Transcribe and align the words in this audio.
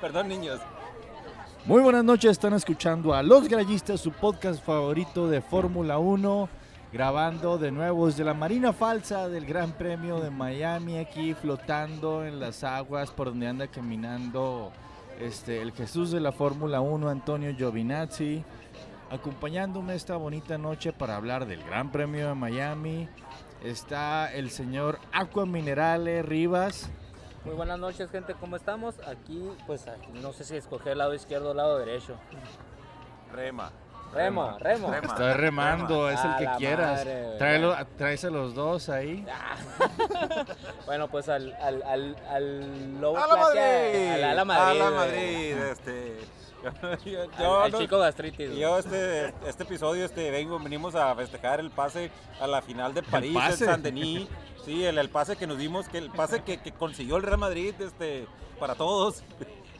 Perdón, 0.00 0.28
niños. 0.28 0.60
Muy 1.66 1.82
buenas 1.82 2.02
noches, 2.02 2.30
están 2.30 2.54
escuchando 2.54 3.12
a 3.12 3.22
Los 3.22 3.48
Gallistas, 3.48 4.00
su 4.00 4.12
podcast 4.12 4.64
favorito 4.64 5.28
de 5.28 5.42
Fórmula 5.42 5.98
1, 5.98 6.48
grabando 6.90 7.58
de 7.58 7.70
nuevo 7.70 8.06
desde 8.06 8.24
la 8.24 8.32
Marina 8.32 8.72
Falsa 8.72 9.28
del 9.28 9.44
Gran 9.44 9.72
Premio 9.72 10.18
de 10.20 10.30
Miami, 10.30 10.96
aquí 10.96 11.34
flotando 11.34 12.24
en 12.24 12.40
las 12.40 12.64
aguas 12.64 13.10
por 13.10 13.26
donde 13.28 13.46
anda 13.46 13.66
caminando 13.66 14.72
este, 15.20 15.60
el 15.60 15.72
Jesús 15.72 16.10
de 16.10 16.20
la 16.20 16.32
Fórmula 16.32 16.80
1, 16.80 17.10
Antonio 17.10 17.54
Giovinazzi, 17.54 18.42
acompañándome 19.10 19.94
esta 19.94 20.16
bonita 20.16 20.56
noche 20.56 20.94
para 20.94 21.16
hablar 21.16 21.44
del 21.44 21.62
Gran 21.62 21.92
Premio 21.92 22.28
de 22.28 22.34
Miami. 22.34 23.06
Está 23.62 24.32
el 24.32 24.48
señor 24.50 24.98
Aqua 25.12 25.44
Minerale 25.44 26.22
Rivas. 26.22 26.90
Muy 27.44 27.54
buenas 27.54 27.78
noches, 27.78 28.10
gente, 28.10 28.34
¿cómo 28.38 28.56
estamos? 28.56 28.96
Aquí, 29.06 29.50
pues, 29.66 29.88
aquí, 29.88 30.08
no 30.20 30.32
sé 30.32 30.44
si 30.44 30.56
escoger 30.56 30.92
el 30.92 30.98
lado 30.98 31.14
izquierdo 31.14 31.48
o 31.48 31.50
el 31.52 31.56
lado 31.56 31.78
derecho. 31.78 32.14
Rema. 33.32 33.70
Remo, 34.12 34.58
remo. 34.58 34.90
Rema. 34.90 35.06
Estoy 35.06 35.32
remando, 35.34 36.10
es 36.10 36.22
el 36.24 36.30
A 36.32 36.36
que 36.36 36.48
quieras. 36.58 36.98
madre. 36.98 37.36
Tráelo, 37.38 37.76
tráese 37.96 38.28
los 38.30 38.54
dos 38.54 38.88
ahí. 38.88 39.24
Bueno, 40.86 41.06
pues 41.08 41.28
al, 41.28 41.54
al, 41.62 41.82
al, 41.84 42.16
al 42.28 43.00
lobo 43.00 43.16
¡A 43.16 43.26
la 43.28 43.36
Madrid! 43.36 44.10
Al, 44.12 44.24
a 44.24 44.34
la 44.34 44.44
Madrid. 44.44 44.80
A 44.80 44.84
la 44.84 44.90
güey. 44.90 44.96
Madrid, 44.98 45.56
este. 45.70 46.18
Yo, 46.62 46.70
Al, 47.22 47.30
yo 47.38 47.60
al 47.62 47.72
no- 47.72 47.78
chico 47.78 47.98
gastritis. 47.98 48.54
yo 48.56 48.78
este, 48.78 49.32
este 49.46 49.62
episodio 49.62 50.04
este, 50.04 50.30
vengo, 50.30 50.58
venimos 50.58 50.94
a 50.94 51.14
festejar 51.14 51.60
el 51.60 51.70
pase 51.70 52.10
a 52.40 52.46
la 52.46 52.60
final 52.62 52.92
de 52.94 53.02
París, 53.02 53.34
en. 53.34 53.56
San 53.66 53.82
Denis. 53.82 54.26
Sí, 54.64 54.84
el, 54.84 54.98
el 54.98 55.08
pase 55.08 55.36
que 55.36 55.46
nos 55.46 55.56
dimos, 55.58 55.88
que 55.88 55.98
el 55.98 56.10
pase 56.10 56.42
que, 56.42 56.58
que 56.60 56.72
consiguió 56.72 57.16
el 57.16 57.22
Real 57.22 57.38
Madrid 57.38 57.74
este, 57.80 58.26
para 58.58 58.74
todos 58.74 59.22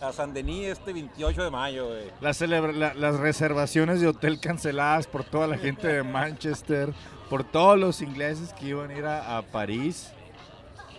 a 0.00 0.12
San 0.12 0.32
Denis 0.32 0.68
este 0.68 0.94
28 0.94 1.44
de 1.44 1.50
mayo. 1.50 1.88
güey. 1.88 2.04
Las, 2.22 2.40
celebra- 2.40 2.72
la- 2.72 2.94
las 2.94 3.16
reservaciones 3.18 4.00
de 4.00 4.08
hotel 4.08 4.40
canceladas 4.40 5.06
por 5.06 5.24
toda 5.24 5.46
la 5.46 5.58
gente 5.58 5.86
de 5.88 6.02
Manchester, 6.02 6.94
por 7.28 7.44
todos 7.44 7.78
los 7.78 8.00
ingleses 8.00 8.54
que 8.54 8.68
iban 8.68 8.90
a 8.90 8.94
ir 8.98 9.04
a, 9.04 9.36
a 9.36 9.42
París. 9.42 10.10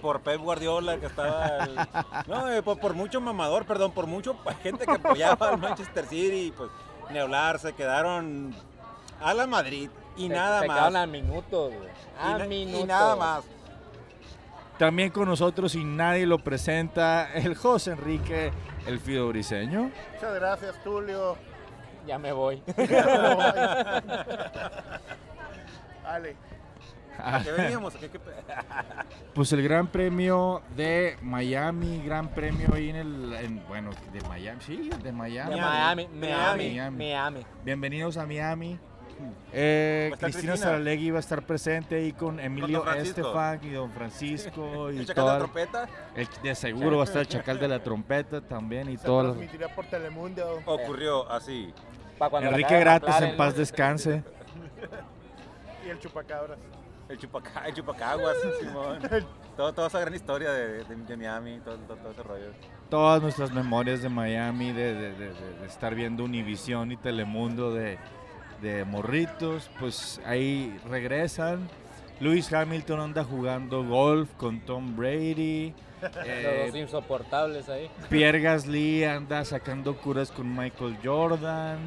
Por 0.01 0.21
Pep 0.21 0.39
Guardiola, 0.41 0.97
que 0.97 1.05
estaba. 1.05 1.47
el- 1.57 1.75
no, 2.27 2.49
eh, 2.51 2.61
por, 2.63 2.79
por 2.79 2.93
mucho 2.93 3.21
mamador, 3.21 3.65
perdón, 3.65 3.91
por 3.91 4.07
mucho 4.07 4.35
gente 4.63 4.85
que 4.85 4.91
apoyaba 4.93 5.49
al 5.49 5.57
Manchester 5.57 6.05
City. 6.05 6.47
y, 6.47 6.51
Pues 6.51 6.69
ni 7.11 7.19
hablar, 7.19 7.59
se 7.59 7.73
quedaron 7.73 8.55
a 9.21 9.33
la 9.33 9.45
Madrid 9.47 9.89
y 10.17 10.27
Se- 10.27 10.33
nada 10.33 10.61
se 10.61 10.67
más. 10.67 10.77
quedaron 10.77 10.95
a 10.97 11.05
minutos, 11.05 11.73
güey. 11.73 11.89
Y 11.89 12.33
A 12.33 12.37
na- 12.37 12.45
minutos. 12.45 12.81
y 12.81 12.85
nada 12.85 13.15
más. 13.15 13.43
También 14.77 15.11
con 15.11 15.27
nosotros 15.27 15.75
y 15.75 15.83
nadie 15.83 16.25
lo 16.25 16.39
presenta, 16.39 17.31
el 17.33 17.53
José 17.55 17.91
Enrique, 17.91 18.51
el 18.87 18.99
Fido 18.99 19.27
Briseño. 19.27 19.91
Muchas 20.15 20.33
gracias, 20.33 20.81
Tulio. 20.83 21.37
Ya 22.07 22.17
me 22.17 22.31
voy. 22.31 22.63
Dale. 26.03 26.35
¿A 27.23 27.43
qué 27.43 27.51
veníamos? 27.51 27.93
¿Qué- 27.95 28.09
qué- 28.09 28.19
Pues 29.33 29.51
el 29.53 29.61
Gran 29.63 29.87
Premio 29.87 30.61
de 30.75 31.17
Miami, 31.21 32.01
Gran 32.05 32.29
Premio 32.29 32.67
ahí 32.73 32.89
en 32.89 32.95
el, 32.97 33.33
en- 33.33 33.67
bueno, 33.67 33.91
de 34.11 34.21
Miami, 34.27 34.59
sí, 34.65 34.89
de 35.03 35.11
Miami. 35.11 35.55
De 35.55 35.61
Miami, 35.61 36.07
Miami. 36.13 36.69
Miami, 36.71 36.97
Miami. 36.97 37.45
Bienvenidos 37.63 38.17
a 38.17 38.25
Miami. 38.25 38.79
Eh, 39.53 40.09
a 40.11 40.13
estar 40.15 40.31
Cristina. 40.31 40.57
Saralegui 40.57 41.11
va 41.11 41.17
a 41.17 41.19
estar 41.19 41.43
presente 41.45 41.95
ahí 41.95 42.11
con 42.11 42.39
Emilio. 42.39 42.83
Estefan 42.93 43.59
y 43.63 43.69
Don 43.69 43.91
Francisco 43.91 44.91
y 44.91 44.97
¿El 44.97 45.05
chacal 45.05 45.23
de 45.25 45.31
la 45.31 45.37
todo. 45.37 45.43
trompeta? 45.45 45.89
El- 46.15 46.27
de 46.41 46.55
seguro 46.55 46.97
va 46.97 47.03
a 47.03 47.05
estar 47.05 47.21
el 47.21 47.27
chacal 47.27 47.59
de 47.59 47.67
la 47.67 47.83
trompeta 47.83 48.41
también 48.41 48.89
y 48.89 48.97
Se 48.97 49.05
todo. 49.05 49.25
transmitirá 49.33 49.67
por 49.75 49.85
Telemundo. 49.85 50.59
Ocurrió 50.65 51.29
así. 51.31 51.71
Enrique 52.41 52.79
Gratis 52.79 53.15
en 53.21 53.37
paz 53.37 53.55
descanse. 53.55 54.23
Y 55.85 55.89
el 55.89 55.97
chupacabras. 55.99 56.59
El, 57.11 57.17
chupaca, 57.17 57.65
el 57.67 57.73
chupacaguas, 57.73 58.35
Simón. 58.61 58.99
Todo, 59.57 59.73
toda 59.73 59.87
esa 59.87 59.99
gran 59.99 60.15
historia 60.15 60.51
de, 60.51 60.83
de- 60.85 60.95
de 60.95 61.17
Miami, 61.17 61.59
todo, 61.63 61.75
todo- 61.79 61.97
todo 61.97 62.11
ese 62.11 62.23
rollo. 62.23 62.45
Todas 62.89 63.21
nuestras 63.21 63.51
memorias 63.51 64.01
de 64.01 64.09
Miami, 64.09 64.71
de, 64.71 64.93
de- 64.93 65.13
de- 65.13 65.33
de- 65.33 65.53
de 65.59 65.65
estar 65.67 65.93
viendo 65.93 66.23
Univisión 66.23 66.91
y 66.91 66.97
Telemundo 66.97 67.73
de, 67.73 67.97
de 68.61 68.85
morritos, 68.85 69.69
pues 69.79 70.21
ahí 70.25 70.79
regresan. 70.89 71.67
Lewis 72.19 72.51
Hamilton 72.53 72.99
anda 72.99 73.23
jugando 73.23 73.83
golf 73.83 74.29
con 74.37 74.61
Tom 74.61 74.95
Brady. 74.95 75.73
Eh, 76.25 76.63
Los 76.65 76.75
insoportables 76.75 77.69
ahí. 77.69 77.87
Pierre 78.09 78.39
Gasly 78.41 79.03
anda 79.03 79.45
sacando 79.45 79.95
curas 79.97 80.31
con 80.31 80.51
Michael 80.51 80.97
Jordan. 81.03 81.77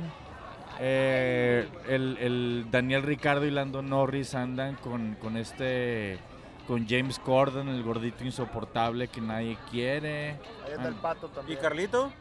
Eh, 0.81 1.69
el, 1.89 2.17
el 2.19 2.67
Daniel 2.71 3.03
Ricardo 3.03 3.45
y 3.45 3.51
Lando 3.51 3.83
Norris 3.83 4.35
andan 4.35 4.75
con, 4.77 5.15
con 5.17 5.37
este 5.37 6.19
con 6.67 6.89
James 6.89 7.19
Corden, 7.19 7.69
el 7.69 7.83
gordito 7.83 8.25
insoportable 8.25 9.09
que 9.09 9.21
nadie 9.21 9.59
quiere. 9.71 10.31
Ahí 10.65 10.73
está 10.73 10.89
el 10.89 10.95
pato 10.95 11.27
¿Y 11.27 11.35
también. 11.35 11.59
Carlito? 11.61 12.13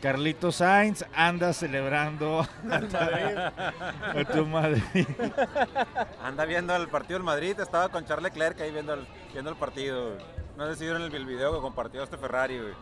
Carlito 0.00 0.50
Sainz 0.50 1.04
anda 1.14 1.52
celebrando 1.52 2.44
Madrid. 2.64 3.36
a 3.36 4.24
tu 4.32 4.46
Madrid. 4.46 5.06
Anda 6.24 6.44
viendo 6.44 6.74
el 6.74 6.88
partido 6.88 7.18
del 7.18 7.24
Madrid, 7.24 7.60
estaba 7.60 7.88
con 7.90 8.04
Charles 8.04 8.32
Leclerc 8.32 8.60
ahí 8.60 8.72
viendo 8.72 8.94
el, 8.94 9.06
viendo 9.32 9.50
el 9.50 9.56
partido. 9.56 10.16
No 10.56 10.66
sé 10.66 10.76
si 10.76 10.84
vieron 10.84 11.02
el, 11.02 11.14
el 11.14 11.26
video 11.26 11.54
que 11.54 11.60
compartió 11.60 12.02
este 12.02 12.16
Ferrari, 12.18 12.58
güey, 12.58 12.72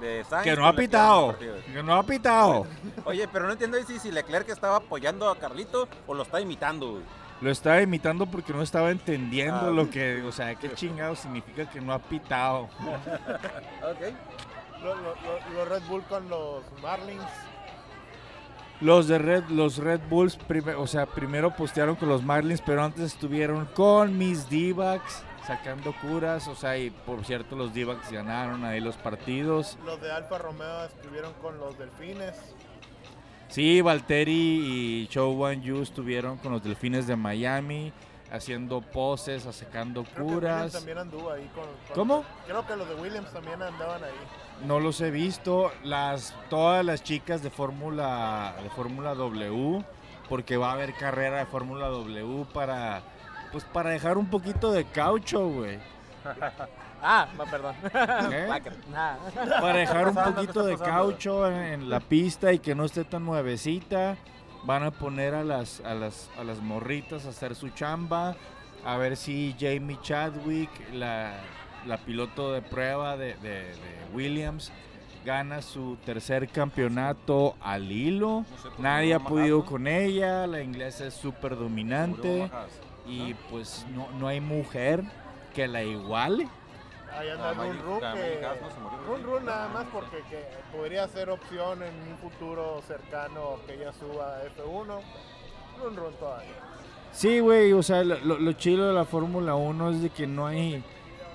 de 0.00 0.24
Sainz. 0.24 0.44
Que 0.44 0.56
no 0.56 0.66
ha 0.66 0.74
pitado. 0.74 1.36
Que 1.38 1.82
no 1.82 1.94
ha 1.94 2.02
pitado. 2.02 2.66
Oye, 3.04 3.28
pero 3.32 3.46
no 3.46 3.52
entiendo 3.52 3.78
si, 3.86 3.98
si 3.98 4.10
Leclerc 4.10 4.48
estaba 4.48 4.76
apoyando 4.76 5.28
a 5.30 5.36
Carlito 5.38 5.88
o 6.06 6.14
lo 6.14 6.22
está 6.22 6.40
imitando, 6.40 6.92
güey. 6.92 7.02
Lo 7.40 7.50
estaba 7.50 7.80
imitando 7.80 8.26
porque 8.26 8.52
no 8.52 8.60
estaba 8.62 8.90
entendiendo 8.90 9.68
Ah. 9.68 9.70
lo 9.70 9.88
que, 9.88 10.22
o 10.22 10.32
sea, 10.32 10.54
qué 10.56 10.72
chingado 10.74 11.14
significa 11.16 11.68
que 11.70 11.80
no 11.80 11.92
ha 11.92 11.98
pitado. 11.98 12.68
Ok. 13.82 14.14
Lo- 14.82 14.94
lo- 14.94 15.14
lo- 15.14 15.54
Los 15.54 15.68
Red 15.68 15.82
Bull 15.88 16.02
con 16.04 16.28
los 16.28 16.62
Marlins. 16.82 17.22
Los 18.80 19.08
de 19.08 19.18
Red, 19.18 19.44
los 19.50 19.76
Red 19.76 20.00
Bulls, 20.08 20.36
prime- 20.36 20.74
o 20.74 20.86
sea, 20.86 21.04
primero 21.04 21.54
postearon 21.54 21.96
con 21.96 22.08
los 22.08 22.22
Marlins, 22.22 22.62
pero 22.62 22.82
antes 22.82 23.04
estuvieron 23.12 23.66
con 23.74 24.16
mis 24.16 24.48
D-backs 24.48 25.22
sacando 25.46 25.92
curas, 26.00 26.46
o 26.48 26.54
sea, 26.54 26.76
y 26.78 26.90
por 26.90 27.24
cierto 27.24 27.56
los 27.56 27.72
D-backs 27.74 28.10
ganaron 28.12 28.64
ahí 28.64 28.80
los 28.80 28.96
partidos. 28.96 29.76
Los 29.84 30.00
de 30.00 30.10
Alfa 30.12 30.38
Romeo 30.38 30.84
estuvieron 30.84 31.32
con 31.34 31.58
los 31.58 31.76
Delfines. 31.78 32.36
Sí, 33.48 33.80
Valtteri 33.80 34.32
y 34.32 35.08
Show 35.10 35.32
Wan 35.32 35.60
Yu 35.62 35.82
estuvieron 35.82 36.38
con 36.38 36.52
los 36.52 36.62
Delfines 36.62 37.06
de 37.06 37.16
Miami 37.16 37.92
haciendo 38.30 38.80
poses, 38.80 39.42
sacando 39.42 40.04
Creo 40.04 40.14
que 40.14 40.22
Williams 40.22 40.40
curas. 40.40 40.72
también 40.72 40.98
anduvo 40.98 41.32
ahí 41.32 41.50
con, 41.52 41.64
con- 41.64 41.94
¿Cómo? 41.96 42.24
Creo 42.46 42.64
que 42.64 42.76
los 42.76 42.88
de 42.88 42.94
Williams 42.94 43.32
también 43.32 43.60
andaban 43.60 44.04
ahí. 44.04 44.10
No 44.66 44.78
los 44.78 45.00
he 45.00 45.10
visto. 45.10 45.72
Las 45.82 46.32
todas 46.48 46.84
las 46.84 47.02
chicas 47.02 47.42
de 47.42 47.50
Fórmula 47.50 48.54
de 48.62 48.70
Fórmula 48.70 49.14
W, 49.16 49.82
porque 50.28 50.56
va 50.56 50.70
a 50.70 50.72
haber 50.74 50.94
carrera 50.94 51.38
de 51.38 51.46
Fórmula 51.46 51.88
W 51.88 52.46
para 52.54 53.02
pues 53.52 53.64
para 53.64 53.90
dejar 53.90 54.18
un 54.18 54.26
poquito 54.26 54.72
de 54.72 54.84
caucho, 54.84 55.48
güey. 55.48 55.78
Ah, 57.02 57.26
perdón. 57.50 57.74
Para 59.60 59.78
dejar 59.78 60.08
un 60.08 60.14
poquito 60.14 60.64
de 60.64 60.76
caucho 60.76 61.50
en, 61.50 61.54
en 61.56 61.88
la 61.88 61.98
pista 62.00 62.52
y 62.52 62.58
que 62.58 62.74
no 62.74 62.84
esté 62.84 63.04
tan 63.04 63.24
nuevecita. 63.24 64.16
Van 64.64 64.82
a 64.82 64.90
poner 64.90 65.34
a 65.34 65.42
las 65.42 65.80
a 65.80 65.94
las 65.94 66.28
a 66.38 66.44
las 66.44 66.60
morritas 66.60 67.24
a 67.24 67.30
hacer 67.30 67.54
su 67.54 67.70
chamba, 67.70 68.36
a 68.84 68.98
ver 68.98 69.16
si 69.16 69.56
Jamie 69.58 69.98
Chadwick, 70.02 70.68
la, 70.92 71.32
la 71.86 71.96
piloto 71.96 72.52
de 72.52 72.60
prueba 72.60 73.16
de, 73.16 73.34
de- 73.36 73.64
de 73.72 73.74
Williams, 74.12 74.70
gana 75.24 75.62
su 75.62 75.96
tercer 76.04 76.48
campeonato 76.48 77.56
al 77.62 77.90
hilo. 77.90 78.44
No 78.50 78.58
sé 78.62 78.68
Nadie 78.82 79.14
ha 79.14 79.20
podido 79.20 79.64
con 79.64 79.86
ella, 79.86 80.46
la 80.46 80.60
inglesa 80.60 81.06
es 81.06 81.14
súper 81.14 81.52
Seguro 81.52 81.62
dominante 81.62 82.40
bajas. 82.40 82.68
Y 83.06 83.34
pues 83.50 83.84
no, 83.94 84.08
no 84.18 84.26
hay 84.28 84.40
mujer 84.40 85.02
que 85.54 85.66
la 85.68 85.82
iguale. 85.82 86.48
Ahí 87.12 87.28
anda 87.28 87.50
Ah, 87.50 87.54
Run 87.54 87.78
Run 87.82 88.04
ah, 88.04 88.14
que... 88.14 88.40
No 88.40 88.90
Run 89.06 89.18
¿sí? 89.18 89.24
Run 89.24 89.44
nada 89.44 89.68
más 89.68 89.86
porque 89.92 90.18
que 90.30 90.44
podría 90.76 91.08
ser 91.08 91.28
opción 91.30 91.82
en 91.82 91.94
un 92.12 92.18
futuro 92.18 92.80
cercano 92.86 93.56
que 93.66 93.74
ella 93.74 93.92
suba 93.92 94.36
a 94.36 94.44
F1. 94.44 95.00
Run 95.82 95.96
Run 95.96 96.14
todavía. 96.14 96.50
Sí, 97.12 97.40
güey, 97.40 97.72
o 97.72 97.82
sea, 97.82 98.04
lo, 98.04 98.16
lo- 98.20 98.38
lo 98.38 98.52
chido 98.52 98.86
de 98.86 98.94
la 98.94 99.04
Fórmula 99.04 99.56
1 99.56 99.90
es 99.90 100.02
de 100.02 100.10
que 100.10 100.28
no 100.28 100.46
hay, 100.46 100.84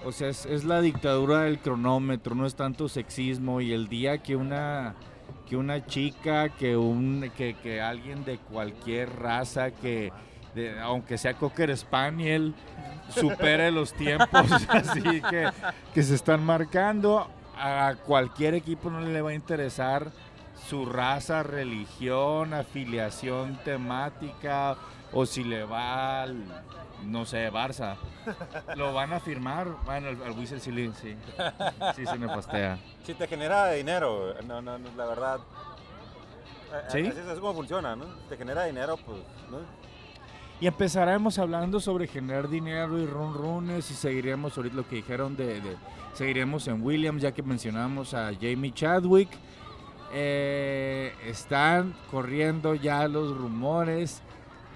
o 0.06 0.14
sea, 0.14 0.30
es, 0.30 0.46
es 0.46 0.64
la 0.64 0.80
dictadura 0.80 1.42
del 1.42 1.60
cronómetro, 1.60 2.34
no 2.36 2.46
es 2.46 2.56
tanto 2.56 2.88
sexismo 2.88 3.60
y 3.60 3.74
el 3.74 3.90
día 3.90 4.20
que 4.20 4.36
una 4.38 4.96
que 5.50 5.58
una 5.58 5.86
chica, 5.86 6.50
que 6.50 6.76
un 6.78 7.30
que, 7.38 7.56
que 7.56 7.82
alguien 7.82 8.24
de 8.26 8.38
cualquier 8.38 9.10
raza 9.20 9.72
que 9.72 10.12
de- 10.56 10.80
aunque 10.80 11.18
sea 11.18 11.34
Cocker 11.36 11.75
Spaniel 11.78 12.56
supere 13.10 13.69
los 13.72 13.94
tiempos 13.94 14.52
así 14.69 15.22
que, 15.30 15.50
que 15.94 16.04
se 16.04 16.16
están 16.16 16.44
marcando, 16.44 17.30
a 17.57 17.96
cualquier 18.06 18.56
equipo 18.56 18.90
no 18.90 19.02
le 19.02 19.22
va 19.22 19.30
a 19.30 19.34
interesar 19.34 20.12
su 20.68 20.86
raza, 20.86 21.44
religión, 21.44 22.54
afiliación 22.54 23.57
temática 23.63 24.75
o 25.13 25.25
si 25.25 25.44
le 25.44 25.63
va 25.63 26.24
al, 26.24 26.44
no 27.04 27.25
sé, 27.25 27.52
Barça. 27.52 27.96
Lo 28.75 28.92
van 28.94 29.13
a 29.13 29.19
firmar. 29.19 29.68
Bueno, 29.86 30.07
al, 30.07 30.31
Whistle 30.31 30.60
sí, 30.60 30.72
sí. 31.02 31.16
Sí 31.96 32.06
se 32.06 32.18
me 32.18 32.28
postea. 32.28 32.80
Si 33.04 33.13
te 33.13 33.28
genera 33.28 33.69
dinero, 33.72 34.34
no, 34.46 34.62
no, 34.62 34.80
no, 34.80 34.90
la 34.98 35.06
verdad. 35.06 35.40
¿Sí? 36.90 37.00
Así 37.00 37.07
es, 37.07 37.18
así 37.19 37.31
es 37.31 37.40
como 37.40 37.54
funciona, 37.54 37.96
¿no? 37.96 38.06
Te 38.28 38.36
genera 38.36 38.66
dinero, 38.66 38.98
pues, 38.98 39.19
¿no? 39.52 39.60
Y 40.62 40.68
empezaremos 40.68 41.38
hablando 41.38 41.80
sobre 41.80 42.07
generar 42.07 42.48
dinero 42.50 42.98
y 42.98 43.06
run 43.06 43.34
runes 43.34 43.92
y 43.92 43.94
seguiremos 43.94 44.56
ahorita 44.57 44.75
lo 44.78 44.88
que 44.88 44.96
dijeron 44.98 45.36
de, 45.36 45.60
de- 45.60 45.75
seguiremos 46.13 46.68
en 46.69 46.81
Williams 46.81 47.22
ya 47.22 47.34
que 47.34 47.44
mencionamos 47.44 48.13
a 48.13 48.31
Jamie 48.40 48.72
Chadwick. 48.74 49.30
Eh, 50.13 51.13
están 51.25 51.94
corriendo 52.10 52.74
ya 52.74 53.07
los 53.10 53.36
rumores 53.36 54.22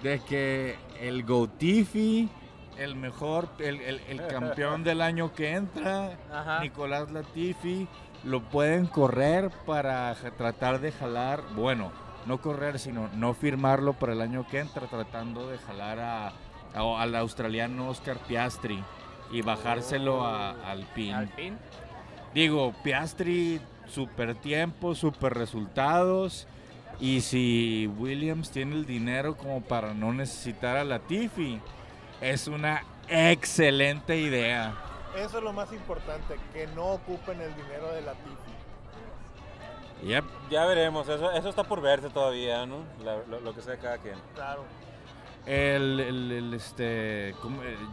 de 0.02 0.20
que 0.20 0.76
el 1.00 1.24
Gotifi, 1.24 2.28
el 2.76 2.94
mejor, 2.94 3.48
el, 3.58 3.80
el- 3.80 4.00
el 4.08 4.26
campeón 4.28 4.84
del 4.84 5.00
año 5.00 5.32
que 5.32 5.52
entra, 5.54 6.18
Ajá. 6.30 6.60
Nicolás 6.60 7.10
Latifi, 7.10 7.88
lo 8.24 8.42
pueden 8.42 8.86
correr 8.86 9.50
para 9.64 10.14
tratar 10.36 10.78
de 10.80 10.92
jalar, 10.92 11.42
bueno, 11.56 11.90
no 12.26 12.40
correr, 12.40 12.78
sino 12.78 13.08
no 13.14 13.34
firmarlo 13.34 13.92
para 13.94 14.12
el 14.12 14.20
año 14.20 14.46
que 14.48 14.58
entra, 14.58 14.86
tratando 14.86 15.48
de 15.48 15.58
jalar 15.58 15.98
a, 16.00 16.28
a- 16.74 17.00
al 17.02 17.14
australiano 17.16 17.88
Oscar 17.88 18.18
Piastri 18.18 18.82
y 19.32 19.42
bajárselo 19.42 20.24
a, 20.24 20.50
al 20.70 20.84
PIN. 20.86 21.14
Al 21.14 21.28
fin. 21.28 21.58
Digo, 22.34 22.72
Piastri, 22.84 23.60
super 23.88 24.34
tiempo, 24.34 24.94
super 24.94 25.34
resultados. 25.34 26.46
Y 27.00 27.22
si 27.22 27.90
Williams 27.98 28.50
tiene 28.50 28.76
el 28.76 28.84
dinero 28.86 29.36
como 29.36 29.62
para 29.62 29.94
no 29.94 30.12
necesitar 30.12 30.76
a 30.76 30.84
Latifi, 30.84 31.58
es 32.20 32.46
una 32.46 32.82
excelente 33.08 34.18
idea. 34.18 34.74
Eso 35.16 35.38
es 35.38 35.44
lo 35.44 35.52
más 35.52 35.72
importante, 35.72 36.36
que 36.52 36.66
no 36.68 36.84
ocupen 36.84 37.40
el 37.40 37.54
dinero 37.56 37.90
de 37.92 38.02
la 38.02 38.12
Tifi. 38.12 38.52
Yep. 40.02 40.24
Ya 40.50 40.64
veremos, 40.66 41.08
eso, 41.08 41.30
eso 41.32 41.48
está 41.48 41.62
por 41.64 41.80
verse 41.80 42.08
todavía, 42.10 42.64
¿no? 42.66 42.76
La- 43.04 43.18
lo, 43.28 43.40
lo 43.40 43.54
que 43.54 43.60
sea 43.60 43.76
cada 43.78 43.98
quien. 43.98 44.16
Claro. 44.34 44.64
El, 45.46 46.00
el- 46.00 46.32
el, 46.32 46.54
este. 46.54 47.30
El 47.30 47.36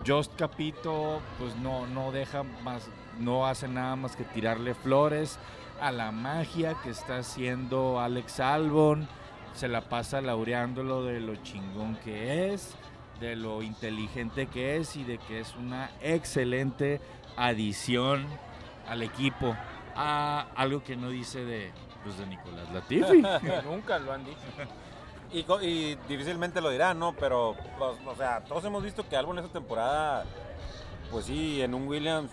Just 0.06 0.36
Capito, 0.38 1.22
pues 1.40 1.56
no, 1.58 1.86
no 1.88 2.12
deja 2.12 2.44
más, 2.44 2.90
no 3.20 3.46
hace 3.46 3.68
nada 3.68 3.96
más 3.96 4.16
que 4.16 4.24
tirarle 4.24 4.74
flores 4.74 5.40
a 5.82 5.92
la 5.92 6.12
magia 6.12 6.76
que 6.84 6.90
está 6.90 7.18
haciendo 7.18 8.00
Alex 8.00 8.40
Albon. 8.40 9.08
Se 9.54 9.68
la 9.68 9.82
pasa 9.82 10.22
laureándolo 10.22 11.04
de 11.04 11.20
lo 11.20 11.36
chingón 11.38 11.96
que 12.04 12.54
es, 12.54 12.76
de 13.20 13.36
lo 13.36 13.64
inteligente 13.64 14.48
que 14.48 14.78
es 14.78 14.96
y 14.96 15.04
de 15.04 15.18
que 15.18 15.40
es 15.40 15.56
una 15.56 15.90
excelente 16.02 17.02
adición 17.38 18.26
al 18.88 19.02
equipo. 19.04 19.56
Ah, 19.96 20.48
algo 20.56 20.84
que 20.84 20.96
no 20.96 21.10
dice 21.10 21.44
de, 21.44 21.72
pues, 22.08 22.20
de 22.20 22.26
Nicolás 22.28 22.72
Latifi. 22.74 23.24
Nunca 23.66 24.00
lo 24.00 24.14
han 24.14 24.26
dicho. 24.26 24.38
Y, 25.62 25.96
difícilmente 26.08 26.62
lo 26.62 26.70
dirán, 26.70 27.00
¿no? 27.00 27.14
Pero, 27.14 27.56
pues, 27.78 27.98
o 28.06 28.16
sea, 28.16 28.42
todos 28.44 28.64
hemos 28.66 28.84
visto 28.84 29.08
que 29.08 29.18
Albon 29.18 29.38
esta 29.40 29.52
temporada, 29.52 30.24
pues 31.12 31.26
sí, 31.26 31.62
en 31.62 31.74
un 31.74 31.88
Williams, 31.88 32.32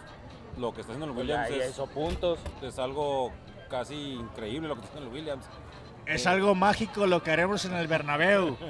lo 0.56 0.72
que 0.72 0.80
está 0.82 0.92
haciendo 0.92 1.12
el 1.12 1.18
Williams 1.18 1.48
Ya, 1.50 1.56
ya 1.56 1.64
es, 1.64 1.70
hizo 1.72 1.86
puntos. 1.88 2.38
es 2.62 2.78
algo 2.78 3.32
casi 3.68 4.12
increíble 4.12 4.68
lo 4.68 4.74
que 4.76 4.82
está 4.82 4.94
haciendo 4.94 5.10
el 5.10 5.16
Williams. 5.20 5.44
es 6.06 6.26
algo 6.26 6.54
mágico 6.54 7.06
lo 7.06 7.22
que 7.22 7.32
haremos 7.32 7.64
en 7.64 7.74
el 7.74 7.86
Bernabéu. 7.88 8.56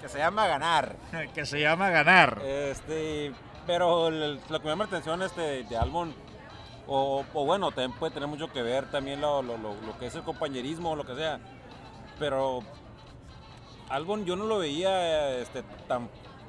Que 0.00 0.10
se 0.10 0.18
llama 0.18 0.46
ganar. 0.46 0.96
que 1.34 1.46
se 1.46 1.60
llama 1.62 1.88
ganar. 1.88 2.42
Este, 2.44 3.32
pero 3.66 4.08
el- 4.08 4.38
lo 4.50 4.58
que 4.60 4.64
me 4.64 4.70
llama 4.72 4.84
la 4.84 4.88
atención 4.88 5.22
este, 5.22 5.62
de 5.64 5.76
Albon, 5.78 6.14
o, 6.86 7.24
o 7.34 7.44
bueno, 7.44 7.70
también 7.70 7.92
puede 7.98 8.12
tener 8.12 8.28
mucho 8.28 8.52
que 8.52 8.62
ver 8.62 8.90
también 8.90 9.20
lo, 9.20 9.42
lo- 9.42 9.56
lo- 9.56 9.74
lo 9.74 9.98
que 9.98 10.06
es 10.06 10.14
el 10.14 10.22
compañerismo 10.22 10.90
o 10.92 10.96
lo 10.96 11.04
que 11.04 11.14
sea. 11.14 11.40
Pero 12.18 12.60
Albon 13.88 14.24
yo 14.24 14.36
no 14.36 14.44
lo 14.46 14.58
veía 14.58 15.36
este, 15.38 15.62
tan 15.88 16.08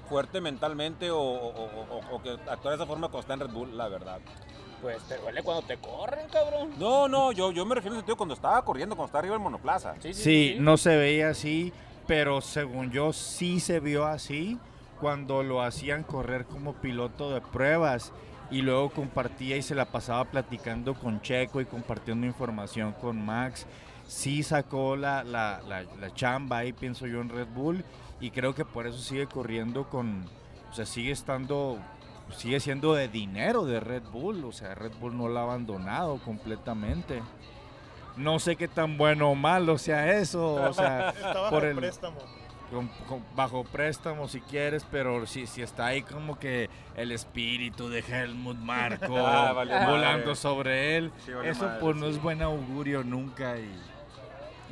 fuerte 0.09 0.39
mentalmente 0.41 1.09
o, 1.11 1.19
o- 1.19 1.65
o- 1.91 2.15
o- 2.15 2.21
que 2.21 2.31
actuara 2.31 2.71
de 2.71 2.75
esa 2.75 2.85
forma 2.85 3.07
cuando 3.07 3.19
está 3.21 3.33
en 3.33 3.39
Red 3.41 3.49
Bull, 3.51 3.77
la 3.77 3.87
verdad. 3.87 4.19
Pues 4.81 5.01
te 5.03 5.17
duele 5.17 5.41
cuando 5.41 5.63
te 5.65 5.77
corren, 5.77 6.27
cabrón. 6.29 6.71
No, 6.77 7.07
no, 7.07 7.31
yo, 7.31 7.51
yo 7.51 7.65
me 7.65 7.75
refiero 7.75 7.93
en 7.95 7.97
el 7.97 8.01
sentido 8.01 8.17
cuando 8.17 8.35
estaba 8.35 8.63
corriendo, 8.63 8.95
cuando 8.95 9.07
estaba 9.07 9.19
arriba 9.19 9.33
del 9.35 9.43
monoplaza. 9.43 9.95
Sí, 10.01 10.13
sí, 10.13 10.23
Sí, 10.23 10.57
no 10.59 10.77
se 10.77 10.95
veía 10.95 11.29
así, 11.29 11.73
pero 12.07 12.41
según 12.41 12.91
yo 12.91 13.11
sí 13.13 13.59
se 13.59 13.79
vio 13.79 14.05
así 14.05 14.59
cuando 14.99 15.43
lo 15.43 15.61
hacían 15.61 16.03
correr 16.03 16.45
como 16.45 16.73
piloto 16.73 17.31
de 17.31 17.41
pruebas 17.41 18.11
y 18.51 18.61
luego 18.61 18.89
compartía 18.89 19.57
y 19.57 19.61
se 19.61 19.75
la 19.75 19.85
pasaba 19.85 20.25
platicando 20.25 20.93
con 20.93 21.21
Checo 21.21 21.61
y 21.61 21.65
compartiendo 21.65 22.25
información 22.27 22.93
con 22.93 23.23
Max. 23.25 23.65
Sí 24.07 24.43
sacó 24.43 24.95
la, 24.95 25.23
la, 25.23 25.61
la, 25.67 25.83
la 25.99 26.13
chamba 26.13 26.59
ahí, 26.59 26.73
pienso 26.73 27.07
yo, 27.07 27.21
en 27.21 27.29
Red 27.29 27.47
Bull 27.55 27.83
y 28.21 28.29
creo 28.31 28.53
que 28.53 28.63
por 28.65 28.85
eso 28.87 28.99
sigue 28.99 29.25
corriendo 29.27 29.89
con, 29.89 30.25
o 30.69 30.73
sea, 30.73 30.85
sigue 30.85 31.11
estando, 31.11 31.79
sigue 32.37 32.59
siendo 32.59 32.93
de 32.93 33.07
dinero 33.07 33.65
de 33.65 33.79
Red 33.79 34.03
Bull, 34.11 34.45
o 34.45 34.51
sea, 34.51 34.75
Red 34.75 34.91
Bull 34.99 35.17
no 35.17 35.27
lo 35.27 35.39
ha 35.39 35.43
abandonado 35.43 36.17
completamente. 36.19 37.21
No 38.15 38.39
sé 38.39 38.55
qué 38.55 38.67
tan 38.67 38.95
bueno 38.97 39.31
o 39.31 39.35
malo 39.35 39.77
sea 39.77 40.13
eso, 40.19 40.53
o 40.53 40.73
sea, 40.73 41.09
Estaba 41.15 41.49
por 41.49 41.59
por 41.61 41.65
el- 41.65 41.75
préstamo. 41.77 42.17
Con- 42.71 42.87
con- 43.07 43.23
bajo 43.35 43.63
préstamo 43.63 44.27
si 44.27 44.41
quieres, 44.41 44.85
pero 44.91 45.25
si, 45.27 45.47
si 45.47 45.61
está 45.61 45.87
ahí 45.87 46.01
como 46.01 46.37
que 46.39 46.69
el 46.95 47.11
espíritu 47.11 47.89
de 47.89 47.99
Helmut 47.99 48.57
Marco 48.57 49.15
Ah, 49.27 49.53
volando 49.53 50.25
madre. 50.25 50.35
sobre 50.35 50.97
él, 50.97 51.11
Sí, 51.25 51.31
eso 51.43 51.65
madre, 51.65 51.79
pues 51.79 51.95
no 51.97 52.07
es 52.07 52.21
buen 52.21 52.41
augurio 52.41 53.03
nunca 53.03 53.57
y 53.57 53.69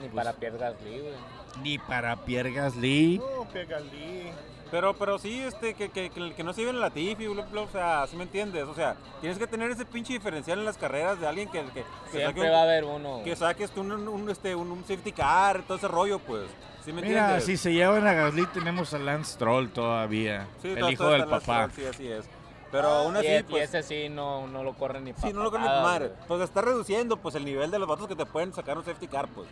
Ni 0.01 0.09
Pues- 0.09 0.13
para 0.25 0.33
Pierre 0.33 0.57
Gasly, 0.57 0.99
güey. 0.99 1.13
ni 1.61 1.77
para 1.77 2.15
Pierre 2.25 2.51
Gasly. 2.51 3.19
No, 3.19 3.45
Pegalí. 3.53 4.31
Pero, 4.73 4.95
pero 4.95 5.19
sí, 5.19 5.39
este, 5.39 5.75
que, 5.75 5.89
que, 5.89 6.09
que, 6.09 6.33
que 6.33 6.43
no 6.43 6.51
se 6.51 6.61
lleven 6.61 6.79
la 6.79 6.87
Latifi, 6.87 7.27
bla, 7.27 7.43
bla, 7.43 7.61
o 7.61 7.67
sea, 7.67 8.07
¿sí 8.07 8.17
me 8.17 8.23
entiendes? 8.23 8.63
O 8.63 8.73
sea, 8.73 8.95
tienes 9.21 9.37
que 9.37 9.45
tener 9.45 9.69
ese 9.69 9.85
pinche 9.85 10.13
diferencial 10.13 10.57
en 10.57 10.65
las 10.65 10.77
carreras 10.79 11.19
de 11.21 11.27
alguien 11.27 11.47
que, 11.49 11.61
que, 11.65 11.83
que 11.83 11.83
Siempre 12.11 12.25
saque 12.25 12.49
va 12.49 12.57
a 12.57 12.63
un, 12.63 12.67
haber 12.69 12.83
uno. 12.83 13.21
que 13.23 13.35
saques 13.35 13.69
tú 13.69 13.81
un, 13.81 13.91
un, 13.91 14.29
este, 14.31 14.55
un, 14.55 14.71
un 14.71 14.79
safety 14.83 15.11
car, 15.11 15.61
todo 15.61 15.77
ese 15.77 15.87
rollo, 15.87 16.17
pues. 16.17 16.45
¿Sí 16.83 16.91
me 16.91 17.03
Mira, 17.03 17.19
entiendes? 17.19 17.45
si 17.45 17.55
se 17.55 17.71
llevan 17.71 18.07
a 18.07 18.13
Gasly 18.13 18.47
tenemos 18.47 18.91
a 18.95 18.97
Lance 18.97 19.33
Stroll 19.33 19.69
todavía, 19.69 20.47
Sí, 20.63 20.69
el 20.69 20.91
hijo 20.91 21.07
del 21.07 21.25
papá. 21.27 21.69
Sí, 21.75 21.85
así 21.85 22.07
es. 22.07 22.25
Pero 22.73 22.87
aún 22.87 23.15
y, 23.15 23.19
así, 23.19 23.27
e- 23.27 23.39
y 23.39 23.43
pues... 23.43 23.73
ese 23.73 23.83
sí 23.83 24.09
no, 24.09 24.47
no 24.47 24.63
lo 24.63 24.73
corren 24.73 25.03
ni 25.03 25.13
para 25.13 25.27
Sí, 25.27 25.31
no 25.31 25.43
lo 25.43 25.51
creo 25.51 25.61
ni 25.61 25.67
madre. 25.67 26.11
Pues 26.27 26.41
está 26.41 26.61
reduciendo 26.61 27.17
pues 27.17 27.35
el 27.35 27.45
nivel 27.45 27.69
de 27.69 27.77
los 27.77 27.87
vatos 27.87 28.07
que 28.07 28.15
te 28.15 28.25
pueden 28.25 28.51
sacar 28.51 28.79
un 28.79 28.83
safety 28.83 29.07
car, 29.07 29.27
pues. 29.29 29.47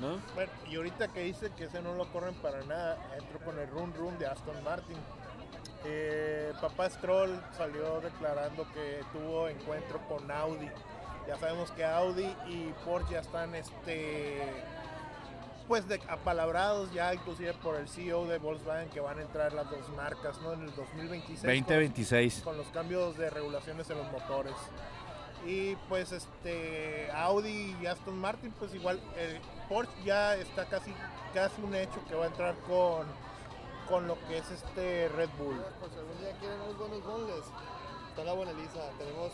¿No? 0.00 0.16
Bueno, 0.34 0.50
y 0.70 0.76
ahorita 0.76 1.08
que 1.08 1.20
dice 1.20 1.52
que 1.54 1.64
ese 1.64 1.82
no 1.82 1.94
lo 1.94 2.10
corren 2.10 2.34
para 2.36 2.62
nada, 2.62 2.96
entro 3.16 3.38
con 3.44 3.58
el 3.58 3.68
run 3.68 3.92
run 3.94 4.18
de 4.18 4.26
Aston 4.26 4.64
Martin. 4.64 4.96
Eh, 5.84 6.52
papá 6.62 6.88
Stroll 6.88 7.38
salió 7.56 8.00
declarando 8.00 8.66
que 8.72 9.04
tuvo 9.12 9.48
encuentro 9.48 10.00
con 10.08 10.30
Audi. 10.30 10.70
Ya 11.28 11.36
sabemos 11.36 11.70
que 11.72 11.84
Audi 11.84 12.34
y 12.48 12.72
Porsche 12.86 13.12
ya 13.12 13.20
están 13.20 13.54
este 13.54 14.42
pues 15.72 15.88
de 15.88 16.02
apalabrados 16.06 16.92
ya 16.92 17.14
inclusive 17.14 17.54
por 17.54 17.76
el 17.76 17.88
CEO 17.88 18.26
de 18.26 18.36
Volkswagen 18.36 18.90
que 18.90 19.00
van 19.00 19.18
a 19.18 19.22
entrar 19.22 19.54
las 19.54 19.70
dos 19.70 19.88
marcas 19.96 20.38
¿no? 20.42 20.52
en 20.52 20.64
el 20.64 20.74
2026 20.74 21.40
con- 21.40 21.48
2026. 21.48 22.40
con 22.42 22.58
los 22.58 22.66
cambios 22.66 23.16
de 23.16 23.30
regulaciones 23.30 23.88
en 23.88 23.96
los 23.96 24.12
motores. 24.12 24.52
Y 25.46 25.76
pues 25.88 26.12
este 26.12 27.10
Audi 27.14 27.74
y 27.80 27.86
Aston 27.86 28.18
Martin, 28.18 28.52
pues 28.58 28.74
igual 28.74 29.00
eh, 29.16 29.40
Porsche 29.70 29.94
ya 30.04 30.34
está 30.36 30.66
casi 30.66 30.92
casi 31.32 31.62
un 31.62 31.74
hecho 31.74 32.04
que 32.06 32.16
va 32.16 32.24
a 32.24 32.28
entrar 32.28 32.54
con 32.68 33.06
con 33.88 34.06
lo 34.06 34.18
que 34.28 34.36
es 34.36 34.50
este 34.50 35.08
Red 35.08 35.30
Bull. 35.38 35.56
Por 35.80 35.88
si 35.88 35.96
algún 35.96 36.18
día 36.18 36.32
quieren 36.38 36.60
unos 36.60 36.76
buenos 36.76 37.02
bonles, 37.02 37.44
está 38.10 38.24
la 38.24 38.34
buena 38.34 38.52
Elisa. 38.52 38.90
Tenemos 38.98 39.32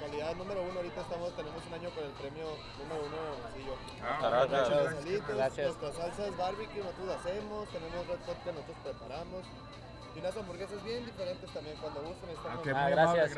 calidad 0.00 0.34
número 0.36 0.62
uno. 0.62 0.76
Ahorita 0.76 1.00
estamos, 1.00 1.34
tenemos 1.36 1.62
un 1.66 1.74
año 1.74 1.90
con 1.90 2.04
el 2.04 2.10
premio 2.12 2.44
número 2.78 3.00
uno. 3.06 3.16
Sí, 3.54 3.64
yo. 3.66 3.74
Caracas. 4.20 4.50
Nuestras 4.50 4.94
salitas, 4.94 5.36
Gracias. 5.36 5.66
Nuestras 5.66 5.94
salsas 5.96 6.36
barbecue 6.36 6.78
nosotros 6.82 7.16
hacemos. 7.20 7.68
Tenemos 7.68 8.06
red 8.06 8.20
hot 8.26 8.38
que 8.44 8.52
nosotros 8.52 8.76
preparamos. 8.84 9.42
Y 10.14 10.18
unas 10.20 10.36
hamburguesas 10.36 10.82
bien 10.84 11.04
diferentes 11.04 11.50
también. 11.52 11.76
Cuando 11.76 12.00
gusten, 12.02 12.30
estamos. 12.30 12.58
Ok, 12.60 12.68
Ah, 12.74 12.82
muy 12.82 12.92
gracias. 12.92 13.30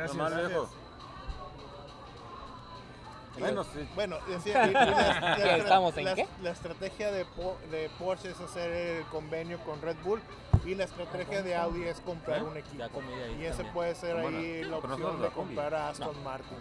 Bueno, 3.39 3.63
sí. 3.63 3.89
Bueno, 3.95 4.17
decía, 4.27 4.67
y- 4.67 4.71
y 4.71 4.73
la- 4.73 4.85
la- 4.87 5.37
¿Qué, 5.37 5.57
estamos 5.59 5.97
en 5.97 6.05
la- 6.07 6.15
qué? 6.17 6.27
La 6.43 6.51
estrategia 6.51 7.13
de, 7.13 7.25
Po- 7.25 7.57
de 7.71 7.89
Porsche 7.99 8.31
es 8.31 8.41
hacer 8.41 8.71
el 8.73 9.05
convenio 9.07 9.59
con 9.61 9.81
Red 9.81 9.97
Bull 10.03 10.21
y 10.65 10.75
la 10.75 10.85
estrategia 10.85 11.43
de 11.43 11.57
Audi 11.57 11.85
es 11.85 12.01
comprar 12.01 12.39
¿Eh? 12.39 12.43
un 12.43 12.57
equipo. 12.57 12.79
Ya 12.79 12.89
comí 12.89 13.13
ahí 13.13 13.39
Y 13.41 13.45
ese 13.45 13.51
también. 13.57 13.75
puede 13.75 13.95
ser 13.95 14.17
ahí 14.17 14.65
la 14.65 14.77
opción 14.79 15.23
de 15.23 15.29
comprar 15.29 15.75
a 15.75 15.89
Aston 15.91 16.23
Martin. 16.25 16.59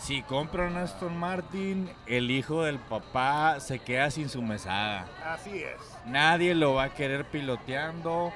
Si 0.00 0.22
compra 0.22 0.66
un 0.66 0.76
Aston 0.76 1.16
Martin, 1.16 1.88
el 2.06 2.30
hijo 2.30 2.64
del 2.64 2.78
papá 2.80 3.60
se 3.60 3.78
queda 3.78 4.10
sin 4.10 4.28
su 4.28 4.42
mesada. 4.42 5.06
Así 5.24 5.62
es. 5.62 5.76
Nadie 6.06 6.54
lo 6.56 6.74
va 6.74 6.84
a 6.84 6.94
querer 6.94 7.24
piloteando. 7.26 8.32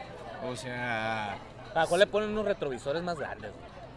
O 0.48 0.54
sea, 0.54 1.38
¿Para 1.74 1.86
cuál 1.86 2.00
le 2.00 2.06
ponen 2.06 2.30
unos 2.30 2.44
retrovisores 2.44 3.02
más 3.02 3.18
grandes? 3.18 3.50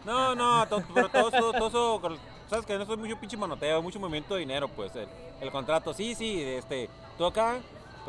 No, 0.04 0.34
no, 0.34 0.66
to- 0.66 0.82
pero 0.94 1.08
todo 1.10 1.28
eso, 1.28 1.52
todo 1.52 1.68
eso, 1.68 2.18
sabes 2.48 2.64
que 2.66 2.76
no 2.78 2.86
soy 2.86 2.96
mucho 2.96 3.16
pinche 3.20 3.36
manoteo, 3.36 3.80
mucho 3.82 4.00
movimiento 4.00 4.34
de 4.34 4.40
dinero, 4.40 4.66
pues, 4.66 4.96
el, 4.96 5.06
el 5.40 5.50
contrato, 5.52 5.92
sí, 5.92 6.14
sí, 6.14 6.42
este, 6.42 6.88
tú 7.18 7.26
acá, 7.26 7.58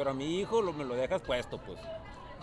pero 0.02 0.10
a 0.10 0.14
mi 0.16 0.40
hijo 0.40 0.64
lo- 0.64 0.74
me 0.74 0.84
lo 0.84 0.96
dejas 0.96 1.22
puesto, 1.22 1.60
pues. 1.60 1.78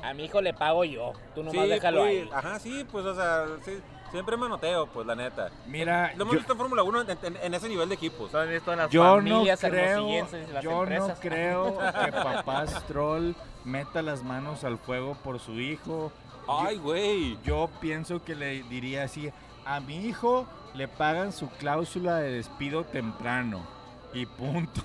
A 0.01 0.15
mi 0.15 0.27
hijo 0.27 0.41
le 0.41 0.55
pago 0.55 0.85
yo. 0.85 1.13
Tú 1.35 1.43
nomás 1.43 1.65
Sí, 1.65 1.69
déjalo 1.69 2.03
pues, 2.03 2.11
ahí. 2.23 2.31
Ajá, 2.33 2.59
sí, 2.61 2.87
pues, 2.93 3.05
o 3.05 3.17
sea, 3.17 3.47
sí, 3.65 3.81
siempre 4.13 4.37
manoteo, 4.37 4.87
pues, 4.87 5.05
la 5.05 5.17
neta. 5.17 5.51
mira, 5.67 6.13
Lo 6.15 6.23
hemos 6.23 6.35
yo, 6.35 6.39
visto 6.39 6.53
en 6.53 6.59
Fórmula 6.61 6.85
1 6.85 7.01
en, 7.01 7.19
en- 7.21 7.37
en 7.43 7.55
ese 7.55 7.69
nivel 7.69 7.89
de 7.89 7.97
equipos. 7.97 8.33
Lo 8.33 8.39
han 8.39 8.49
visto 8.49 8.71
en 8.73 8.79
las 8.79 8.91
yo 8.93 9.03
no 9.03 9.09
familias 9.17 9.59
creo, 9.59 9.73
hermosillenses 9.97 10.49
y 10.49 10.53
las 10.53 10.63
yo 10.63 10.71
no 10.71 10.83
empresas. 10.83 11.19
creo 11.21 11.79
que 12.05 12.13
papá 12.13 12.65
Stroll 12.69 13.35
meta 13.65 14.03
las 14.03 14.23
manos 14.23 14.63
al 14.63 14.79
fuego 14.79 15.17
por 15.25 15.41
su 15.41 15.59
hijo. 15.59 16.13
Ay, 16.47 16.77
güey. 16.79 17.37
Yo 17.43 17.69
pienso 17.81 18.23
que 18.23 18.37
le 18.37 18.63
diría 18.63 19.03
así, 19.03 19.33
a 19.67 19.81
mi 19.81 19.97
hijo 20.07 20.47
le 20.75 20.87
pagan 20.87 21.33
su 21.33 21.49
cláusula 21.51 22.19
de 22.19 22.31
despido 22.35 22.85
temprano 22.85 23.67
y 24.15 24.27
punto. 24.27 24.81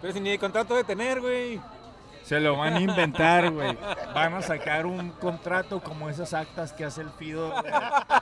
Pero 0.00 0.12
si 0.12 0.20
ni 0.20 0.38
contrato 0.38 0.76
de 0.76 0.84
tener, 0.84 1.20
güey. 1.20 1.60
Se 2.26 2.40
lo 2.40 2.56
van 2.56 2.74
a 2.74 2.80
inventar, 2.80 3.52
güey. 3.52 3.78
Van 4.12 4.34
a 4.34 4.42
sacar 4.42 4.84
un 4.84 5.10
contrato 5.10 5.80
como 5.80 6.10
esas 6.10 6.34
actas 6.34 6.72
que 6.72 6.84
hace 6.84 7.02
el 7.02 7.10
Fido, 7.10 7.54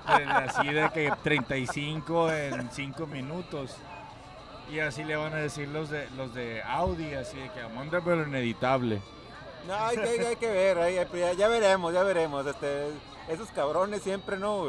así 0.05 0.69
de 0.69 0.91
que 0.91 1.11
35 1.23 2.31
en 2.31 2.71
5 2.71 3.07
minutos. 3.07 3.75
Y 4.71 4.81
así 4.81 5.05
le 5.05 5.17
van 5.17 5.33
a 5.33 5.37
decir 5.37 5.69
los 5.69 5.89
de 5.89 6.07
los 6.19 6.35
de 6.35 6.63
Audi, 6.63 7.15
así 7.15 7.39
de 7.39 7.51
que 7.51 7.67
mándamelo 7.75 8.25
en 8.25 8.35
editable. 8.35 9.01
No, 9.67 9.75
hay 9.75 9.97
que, 9.97 10.27
hay 10.27 10.37
que 10.37 10.51
ver, 10.51 11.07
ya, 11.39 11.49
veremos, 11.49 11.95
ya 11.95 12.03
veremos. 12.03 12.47
Este, 12.47 12.89
esos 13.29 13.49
cabrones 13.53 14.03
siempre, 14.03 14.37
¿no? 14.37 14.67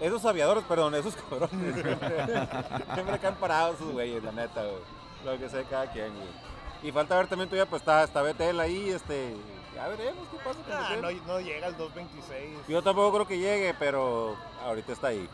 Esos 0.00 0.24
aviadores, 0.24 0.64
perdón, 0.64 0.94
esos 0.94 1.14
cabrones 1.16 1.74
siempre, 1.82 2.48
siempre 2.94 3.18
caen 3.18 3.34
parados 3.34 3.74
esos 3.76 3.92
güeyes, 3.92 4.24
la 4.24 4.32
neta, 4.32 4.62
güey. 4.62 4.82
Lo 5.22 5.38
que 5.38 5.50
sé 5.50 5.64
cada 5.68 5.86
quien, 5.92 6.14
güey. 6.14 6.51
Y 6.82 6.90
falta 6.92 7.16
ver 7.16 7.28
también 7.28 7.48
todavía, 7.48 7.68
pues 7.68 7.82
está, 7.82 8.02
está 8.04 8.22
Betel 8.22 8.58
ahí, 8.60 8.90
este. 8.90 9.34
Ya 9.74 9.88
veremos 9.88 10.26
qué 10.30 10.36
pasa 10.44 10.60
con 10.62 10.72
Ah, 10.72 10.96
no, 11.00 11.26
no 11.26 11.40
llega 11.40 11.66
al 11.68 11.76
226. 11.76 12.68
Yo 12.68 12.82
tampoco 12.82 13.12
creo 13.14 13.26
que 13.26 13.38
llegue, 13.38 13.74
pero 13.78 14.36
ahorita 14.64 14.92
está 14.92 15.08
ahí. 15.08 15.28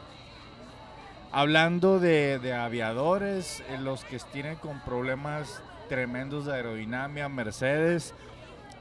Hablando 1.31 1.99
de, 1.99 2.39
de 2.39 2.55
aviadores, 2.55 3.61
eh, 3.69 3.79
los 3.79 4.05
que 4.05 4.19
tienen 4.33 4.57
con 4.57 4.81
problemas 4.81 5.63
tremendos 5.89 6.47
de 6.47 6.55
aerodinámica, 6.55 7.29
Mercedes, 7.29 8.15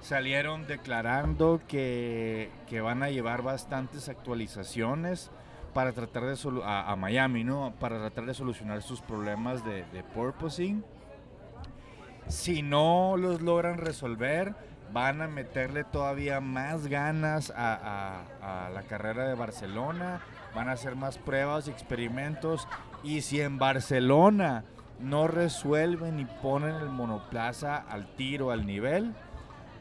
salieron 0.01 0.65
declarando 0.67 1.59
que, 1.67 2.49
que 2.69 2.79
van 2.79 3.03
a 3.03 3.09
llevar 3.09 3.41
bastantes 3.41 4.07
actualizaciones 4.07 5.29
para 5.73 5.91
tratar 5.91 6.23
de 6.25 6.33
solu- 6.35 6.63
a, 6.63 6.89
a 6.89 6.95
Miami, 6.95 7.43
¿no? 7.43 7.73
Para 7.79 7.97
tratar 7.97 8.25
de 8.25 8.33
solucionar 8.33 8.81
sus 8.81 9.01
problemas 9.01 9.65
de, 9.65 9.83
de 9.85 10.03
porpoising. 10.03 10.83
Si 12.27 12.61
no 12.61 13.15
los 13.17 13.41
logran 13.41 13.77
resolver, 13.77 14.53
van 14.91 15.21
a 15.21 15.27
meterle 15.27 15.83
todavía 15.83 16.41
más 16.41 16.87
ganas 16.87 17.53
a, 17.55 18.69
la 18.73 18.83
carrera 18.83 19.27
de 19.27 19.35
Barcelona, 19.35 20.21
van 20.53 20.69
a 20.69 20.73
hacer 20.73 20.95
más 20.95 21.17
pruebas 21.17 21.67
y 21.67 21.71
experimentos. 21.71 22.67
Y 23.03 23.21
si 23.21 23.41
en 23.41 23.57
Barcelona 23.57 24.65
no 24.99 25.27
resuelven 25.27 26.19
y 26.19 26.25
ponen 26.25 26.75
el 26.75 26.89
monoplaza 26.89 27.77
al 27.77 28.07
tiro, 28.15 28.51
al 28.51 28.65
nivel, 28.65 29.13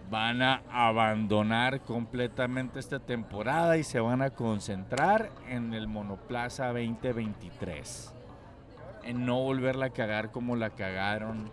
van 0.08 0.40
a 0.40 0.62
abandonar 0.70 1.80
completamente 1.80 2.78
esta 2.78 3.00
temporada 3.00 3.76
y 3.76 3.82
se 3.82 3.98
van 3.98 4.22
a 4.22 4.30
concentrar 4.30 5.30
en 5.48 5.74
el 5.74 5.88
monoplaza 5.88 6.66
2023. 6.66 8.12
En 9.02 9.26
no 9.26 9.42
volverla 9.42 9.86
a 9.86 9.90
cagar 9.90 10.30
como 10.30 10.54
la 10.54 10.70
cagaron. 10.70 11.50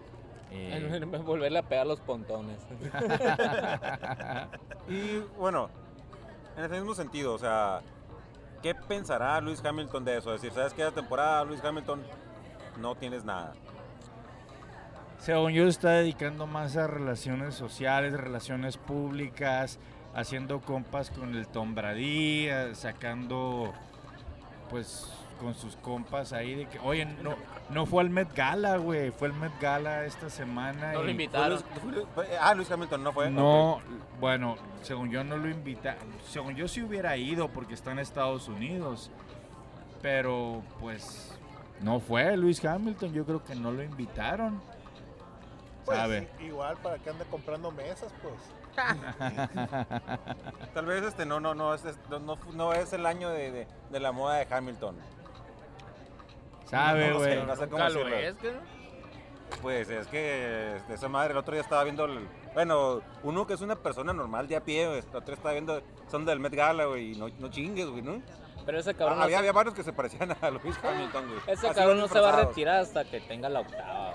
Eh, 0.53 1.05
volverle 1.25 1.60
a 1.60 1.63
pegar 1.63 1.88
los 1.88 2.00
pontones. 2.00 2.60
Y 4.88 5.19
bueno, 5.38 5.69
en 6.57 6.65
ese 6.65 6.75
mismo 6.75 6.93
sentido, 6.93 7.33
o 7.33 7.38
sea, 7.38 7.81
¿qué 8.62 8.75
pensará 8.75 9.39
Luis 9.39 9.63
Hamilton 9.63 10.03
de 10.03 10.17
eso? 10.17 10.33
Es 10.33 10.41
decir, 10.41 10.53
¿sabes 10.53 10.74
qué? 10.74 10.81
Esta 10.81 10.95
temporada, 10.95 11.45
Luis 11.45 11.63
Hamilton, 11.63 12.03
no 12.79 12.93
tienes 12.95 13.24
nada. 13.24 13.53
Según 15.19 15.53
yo, 15.53 15.67
está 15.67 15.91
dedicando 15.91 16.48
más 16.48 16.75
a 16.75 16.86
relaciones 16.86 17.55
sociales, 17.55 18.12
relaciones 18.12 18.75
públicas, 18.75 19.79
haciendo 20.13 20.60
compas 20.60 21.12
con 21.12 21.33
el 21.36 21.48
Tom 21.48 21.75
Brady, 21.75 22.50
eh, 22.50 22.75
sacando, 22.75 23.74
pues, 24.69 25.10
con 25.34 25.56
sus 25.56 25.75
compas 25.78 26.34
ahí 26.34 26.56
de 26.56 26.66
que, 26.68 26.80
oye, 26.80 27.06
no, 27.06 27.36
no 27.70 27.86
fue 27.86 28.04
al 28.04 28.10
Met 28.10 28.34
Gala, 28.36 28.78
güey, 28.78 29.12
fue 29.12 29.28
el 29.28 29.34
Met 29.34 29.52
Gala 29.60 30.06
esta 30.06 30.30
semana. 30.30 30.94
No 30.94 31.04
lo 31.04 31.10
y- 31.10 31.13
¿Fue 31.16 31.22
invitaron. 31.24 31.50
Luis- 31.52 31.66
fue 31.82 31.92
Luis- 31.92 32.08
fue- 32.16 32.38
ah, 32.40 32.54
Luis 32.54 32.72
Hamilton 32.72 33.04
no 33.04 33.12
fue. 33.13 33.30
No, 33.30 33.80
bueno, 34.20 34.56
según 34.82 35.10
yo 35.12 35.24
no 35.24 35.38
lo 35.38 35.50
invita, 35.50 35.96
según 36.30 36.56
yo 36.56 36.68
sí 36.68 36.82
hubiera 36.82 37.16
ido 37.18 37.50
porque 37.50 37.74
está 37.74 37.92
en 37.92 38.00
Estados 38.00 38.48
Unidos, 38.48 39.12
pero 40.02 40.62
pues 40.80 41.38
no 41.82 42.00
fue 42.00 42.36
Luis 42.38 42.63
Hamilton, 42.63 43.13
yo 43.13 43.25
creo 43.25 43.44
que 43.44 43.56
no 43.56 43.72
lo 43.72 43.84
invitaron. 43.84 44.62
Pues, 45.86 45.98
¿Sabe? 45.98 46.30
igual 46.40 46.78
para 46.78 46.98
que 46.98 47.10
ande 47.10 47.25
comprando 47.25 47.70
mesas, 47.72 48.12
pues. 48.22 48.34
Tal 50.74 50.86
vez 50.86 51.04
este 51.04 51.25
no, 51.25 51.40
no, 51.40 51.54
no, 51.54 51.74
es, 51.74 51.86
es- 51.86 51.98
no, 52.10 52.20
no, 52.20 52.38
no 52.54 52.74
es 52.74 52.94
el 52.94 53.06
año 53.06 53.30
de, 53.30 53.52
de- 53.52 53.68
de 53.92 54.00
la 54.00 54.12
moda 54.12 54.36
de 54.38 54.48
Hamilton. 54.54 54.96
Sabe, 56.74 57.10
No 57.10 57.18
güey. 57.20 57.46
no 57.46 57.56
sé 57.56 57.68
cómo 57.68 57.84
Nunca 57.84 57.89
lo 57.89 58.06
decirlo. 58.06 58.18
es, 58.18 58.36
¿qué? 58.38 58.53
Pues 59.62 59.89
es 59.89 60.08
que 60.08 60.77
esa 60.89 61.08
madre, 61.08 61.32
el 61.32 61.38
otro 61.38 61.53
día 61.53 61.62
estaba 61.62 61.84
viendo, 61.84 62.06
el- 62.06 62.27
bueno, 62.56 63.01
uno 63.22 63.46
que 63.46 63.53
es 63.53 63.62
una 63.62 63.75
persona 63.75 64.12
normal 64.12 64.48
de 64.48 64.56
a 64.56 64.62
pie, 64.63 64.88
güey, 64.88 65.00
el 65.00 65.15
otro 65.15 65.34
estaba 65.36 65.51
viendo, 65.53 65.82
son 66.10 66.25
del 66.25 66.39
Met 66.39 66.53
Gala, 66.56 66.86
güey, 66.86 67.12
y 67.12 67.15
no, 67.15 67.27
no 67.39 67.50
chingues, 67.50 67.88
güey, 67.88 68.01
¿no? 68.01 68.22
Pero 68.65 68.80
ese 68.80 68.96
cabrón, 68.96 69.20
Ah, 69.20 69.24
había, 69.25 69.36
no, 69.38 69.39
había 69.42 69.51
varios 69.51 69.75
que 69.75 69.84
se 69.84 69.94
parecían 69.94 70.36
a 70.42 70.50
Luis 70.50 70.75
Hamilton, 70.84 71.27
güey. 71.27 71.39
se, 71.42 71.51
ese 71.51 71.68
Así 71.68 71.75
cabrón 71.80 72.00
no 72.00 72.08
se 72.08 72.20
va 72.20 72.30
a 72.34 72.46
retirar 72.46 72.80
hasta 72.80 73.06
que 73.06 73.20
tenga 73.22 73.50
la 73.50 73.60
octava. 73.60 74.13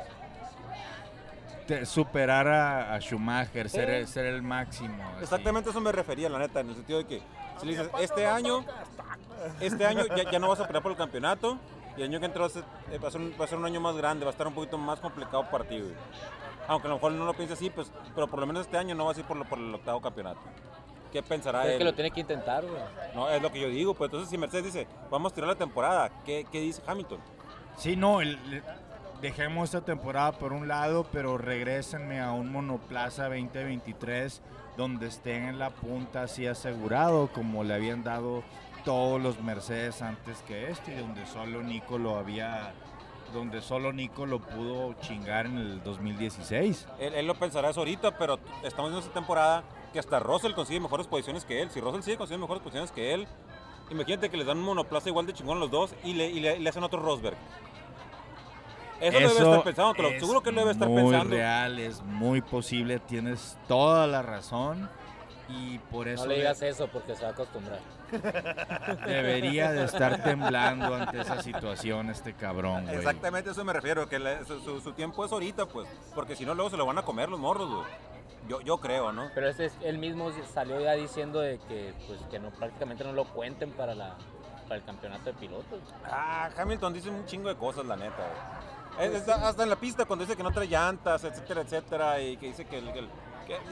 Te- 1.67 1.85
superar 1.85 2.49
a, 2.49 2.95
a 2.95 3.01
Schumacher, 3.01 3.69
ser, 3.69 3.91
el- 3.91 4.09
ser 4.09 4.25
el 4.27 4.43
máximo. 4.43 5.03
así. 5.13 5.23
Exactamente 5.25 5.71
eso 5.71 5.81
me 5.81 5.93
refería, 5.93 6.29
la 6.31 6.39
neta, 6.39 6.61
en 6.61 6.71
el 6.71 6.75
sentido 6.77 6.99
de 7.01 7.07
que 7.07 7.23
si 7.61 7.67
le 7.67 7.73
dices, 7.73 7.91
este 8.01 8.27
año, 8.27 8.65
este 9.61 9.87
año 9.87 10.05
ya, 10.17 10.31
ya 10.31 10.39
no 10.39 10.49
vas 10.49 10.61
a 10.61 10.67
pelear 10.67 10.83
por 10.83 10.93
el 10.93 10.99
campeonato, 10.99 11.59
y 11.99 12.03
el 12.03 12.09
año 12.11 12.21
que 12.21 12.27
entra 12.27 12.41
va 12.43 12.47
a 12.47 12.51
ser, 12.51 12.65
eh, 12.93 12.99
va 12.99 13.09
a 13.09 13.11
ser 13.11 13.21
un, 13.21 13.35
va 13.41 13.45
a 13.45 13.49
ser 13.49 13.59
un 13.59 13.65
año 13.65 13.81
más 13.81 13.97
grande, 13.97 14.25
va 14.25 14.31
a 14.31 14.33
estar 14.33 14.47
un 14.47 14.55
poquito 14.55 14.79
más 14.79 15.01
complicado 15.01 15.45
para 15.51 15.65
ti, 15.65 15.79
güey. 15.81 15.93
Aunque 16.69 16.87
a 16.87 16.91
lo 16.91 16.97
mejor 16.97 17.13
no 17.13 17.25
lo 17.25 17.35
piense 17.35 17.55
así, 17.55 17.71
pues, 17.71 17.91
pero 18.15 18.27
por 18.29 18.39
lo 18.41 18.47
menos 18.47 18.63
este 18.67 18.77
año 18.79 18.95
no 18.95 19.05
vas 19.07 19.17
a 19.17 19.21
ir 19.21 19.27
por, 19.27 19.37
lo- 19.37 19.45
por 19.45 19.59
el 19.59 19.75
octavo 19.75 20.01
campeonato. 20.01 20.41
¿Qué 21.13 21.23
pensará 21.23 21.65
Es 21.67 21.73
él? 21.73 21.79
que 21.79 21.85
lo 21.85 21.95
tiene 21.95 22.11
que 22.11 22.21
intentar, 22.21 22.65
güey. 22.65 22.81
No, 23.15 23.29
es 23.31 23.41
lo 23.41 23.51
que 23.51 23.61
yo 23.61 23.69
digo, 23.69 23.95
pues 23.95 24.09
entonces 24.09 24.29
si 24.29 24.37
Mercedes 24.37 24.65
dice, 24.67 24.87
vamos 25.11 25.33
a 25.33 25.35
tirar 25.35 25.49
la 25.49 25.57
temporada, 25.57 26.11
¿qué, 26.25 26.47
qué 26.53 26.61
dice 26.61 26.83
Hamilton? 26.87 27.19
Sí, 27.79 27.97
no, 27.97 28.21
el- 28.21 28.39
el- 28.53 28.63
dejemos 29.23 29.65
esta 29.65 29.81
temporada 29.81 30.33
por 30.33 30.53
un 30.53 30.69
lado, 30.69 31.07
pero 31.11 31.39
regrésenme 31.39 32.21
a 32.21 32.33
un 32.33 32.53
monoplaza 32.53 33.25
2023 33.29 34.43
donde 34.77 35.07
estén 35.09 35.45
en 35.45 35.59
la 35.59 35.71
punta 35.71 36.23
así 36.23 36.47
asegurado, 36.47 37.29
como 37.33 37.65
le 37.65 37.75
habían 37.75 38.05
dado 38.05 38.43
todos 38.85 39.21
los 39.21 39.41
Mercedes 39.41 40.03
antes 40.03 40.39
que 40.47 40.71
este, 40.71 40.99
donde 40.99 41.27
solo 41.27 41.63
Nico 41.63 41.99
lo 41.99 42.17
había, 42.19 42.73
donde 43.33 43.61
solo 43.61 43.93
Nico 43.93 44.27
lo 44.27 44.41
pudo 44.41 44.95
chingar 45.01 45.47
en 45.47 45.59
el 45.59 45.83
2016. 45.83 46.87
Él, 46.99 47.15
él 47.15 47.27
lo 47.27 47.35
pensará 47.35 47.71
eso 47.71 47.81
ahorita, 47.81 48.17
pero 48.19 48.39
estamos 48.63 48.93
en 48.93 48.99
esta 48.99 49.13
temporada 49.13 49.63
que 49.93 49.99
hasta 49.99 50.19
Russell 50.19 50.53
consigue 50.55 50.81
mejores 50.81 51.07
posiciones 51.07 51.45
que 51.45 51.63
él. 51.63 51.71
Si 51.71 51.81
Russell 51.81 52.03
sigue 52.03 52.17
consiguiendo 52.17 52.47
mejores 52.47 52.63
posiciones 52.63 52.93
que 52.93 53.15
él, 53.15 53.27
imagínate 53.91 54.31
que 54.31 54.37
les 54.37 54.47
dan 54.47 54.59
un 54.59 54.65
monoplaza 54.65 55.09
igual 55.09 55.27
de 55.27 55.33
chingón 55.35 55.61
los 55.61 55.71
dos 55.71 55.95
y 56.05 56.15
le, 56.15 56.29
y 56.31 56.41
le- 56.41 56.57
y 56.57 56.61
le 56.61 56.69
hacen 56.69 56.83
otro 56.85 57.01
Rosberg. 57.01 57.37
Eso, 59.01 59.21
lo 59.21 59.29
debe 59.29 59.41
estar 59.43 59.63
pensando, 59.63 59.95
te 59.95 60.03
lo, 60.03 60.09
es 60.09 60.19
seguro 60.21 60.41
que 60.43 60.51
lo 60.51 60.61
debe 60.61 60.73
estar 60.73 60.89
muy 60.89 61.03
pensando. 61.05 61.31
real, 61.37 61.79
es 61.79 62.03
muy 62.03 62.41
posible, 62.41 62.99
tienes 62.99 63.57
toda 63.69 64.09
la 64.09 64.23
razón. 64.23 64.91
Y 65.49 65.79
por 65.79 66.07
eso 66.09 66.25
No 66.25 66.29
le 66.29 66.35
de- 66.35 66.41
digas 66.41 66.61
eso 66.63 66.89
porque 66.89 67.15
se 67.17 67.23
va 67.23 67.29
a 67.31 67.33
acostumbrar. 67.33 67.79
debería 69.07 69.73
de 69.73 69.85
estar 69.85 70.23
temblando 70.23 70.95
ante 70.95 71.21
esa 71.21 71.43
situación 71.43 72.11
este 72.11 72.35
cabrón, 72.35 72.85
güey. 72.85 72.97
Exactamente 72.97 73.49
a 73.49 73.53
eso 73.53 73.65
me 73.65 73.73
refiero, 73.73 74.09
que 74.09 74.19
su, 74.47 74.61
su- 74.61 74.81
su 74.81 74.93
tiempo 74.93 75.25
es 75.25 75.33
ahorita, 75.33 75.67
pues, 75.67 75.89
porque 76.15 76.37
si 76.37 76.45
no 76.45 76.55
luego 76.55 76.71
se 76.71 76.77
lo 76.77 76.87
van 76.87 76.99
a 76.99 77.03
comer 77.03 77.29
los 77.29 77.41
morros, 77.41 77.69
güey. 77.71 77.87
Yo, 78.49 78.61
yo 78.63 78.79
creo, 78.79 79.13
¿no? 79.13 79.31
Pero 79.35 79.49
ese 79.49 79.67
es, 79.67 79.73
él 79.83 79.99
mismo 79.99 80.31
salió 80.55 80.81
ya 80.81 80.93
diciendo 80.93 81.41
de 81.41 81.59
que, 81.69 81.93
pues, 82.07 82.19
que 82.31 82.39
no, 82.39 82.51
prácticamente 82.51 83.05
no 83.05 83.13
lo 83.13 83.25
cuenten 83.25 83.73
para 83.73 83.95
la, 83.95 84.15
para 84.65 84.77
el 84.77 84.85
campeonato 84.85 85.25
de 85.25 85.33
pilotos. 85.35 85.81
Ah, 86.07 86.49
Hamilton 86.57 86.95
dice 86.95 87.11
un 87.11 87.27
chingo 87.27 87.49
de 87.51 87.57
cosas, 87.57 87.85
la 87.85 87.97
neta. 87.97 88.17
güey. 88.97 89.09
Es- 89.09 89.15
está- 89.17 89.47
hasta 89.49 89.63
en 89.65 89.69
la 89.71 89.77
pista 89.77 90.07
cuando 90.07 90.25
dice 90.25 90.37
que 90.37 90.43
no 90.43 90.51
trae 90.51 90.67
llantas, 90.67 91.25
etcétera, 91.25 91.61
etcétera, 91.61 92.21
y 92.21 92.37
que 92.39 92.47
dice 92.47 92.65
que, 92.65 92.79
el- 92.79 92.93
que 92.93 93.01
el- 93.01 93.09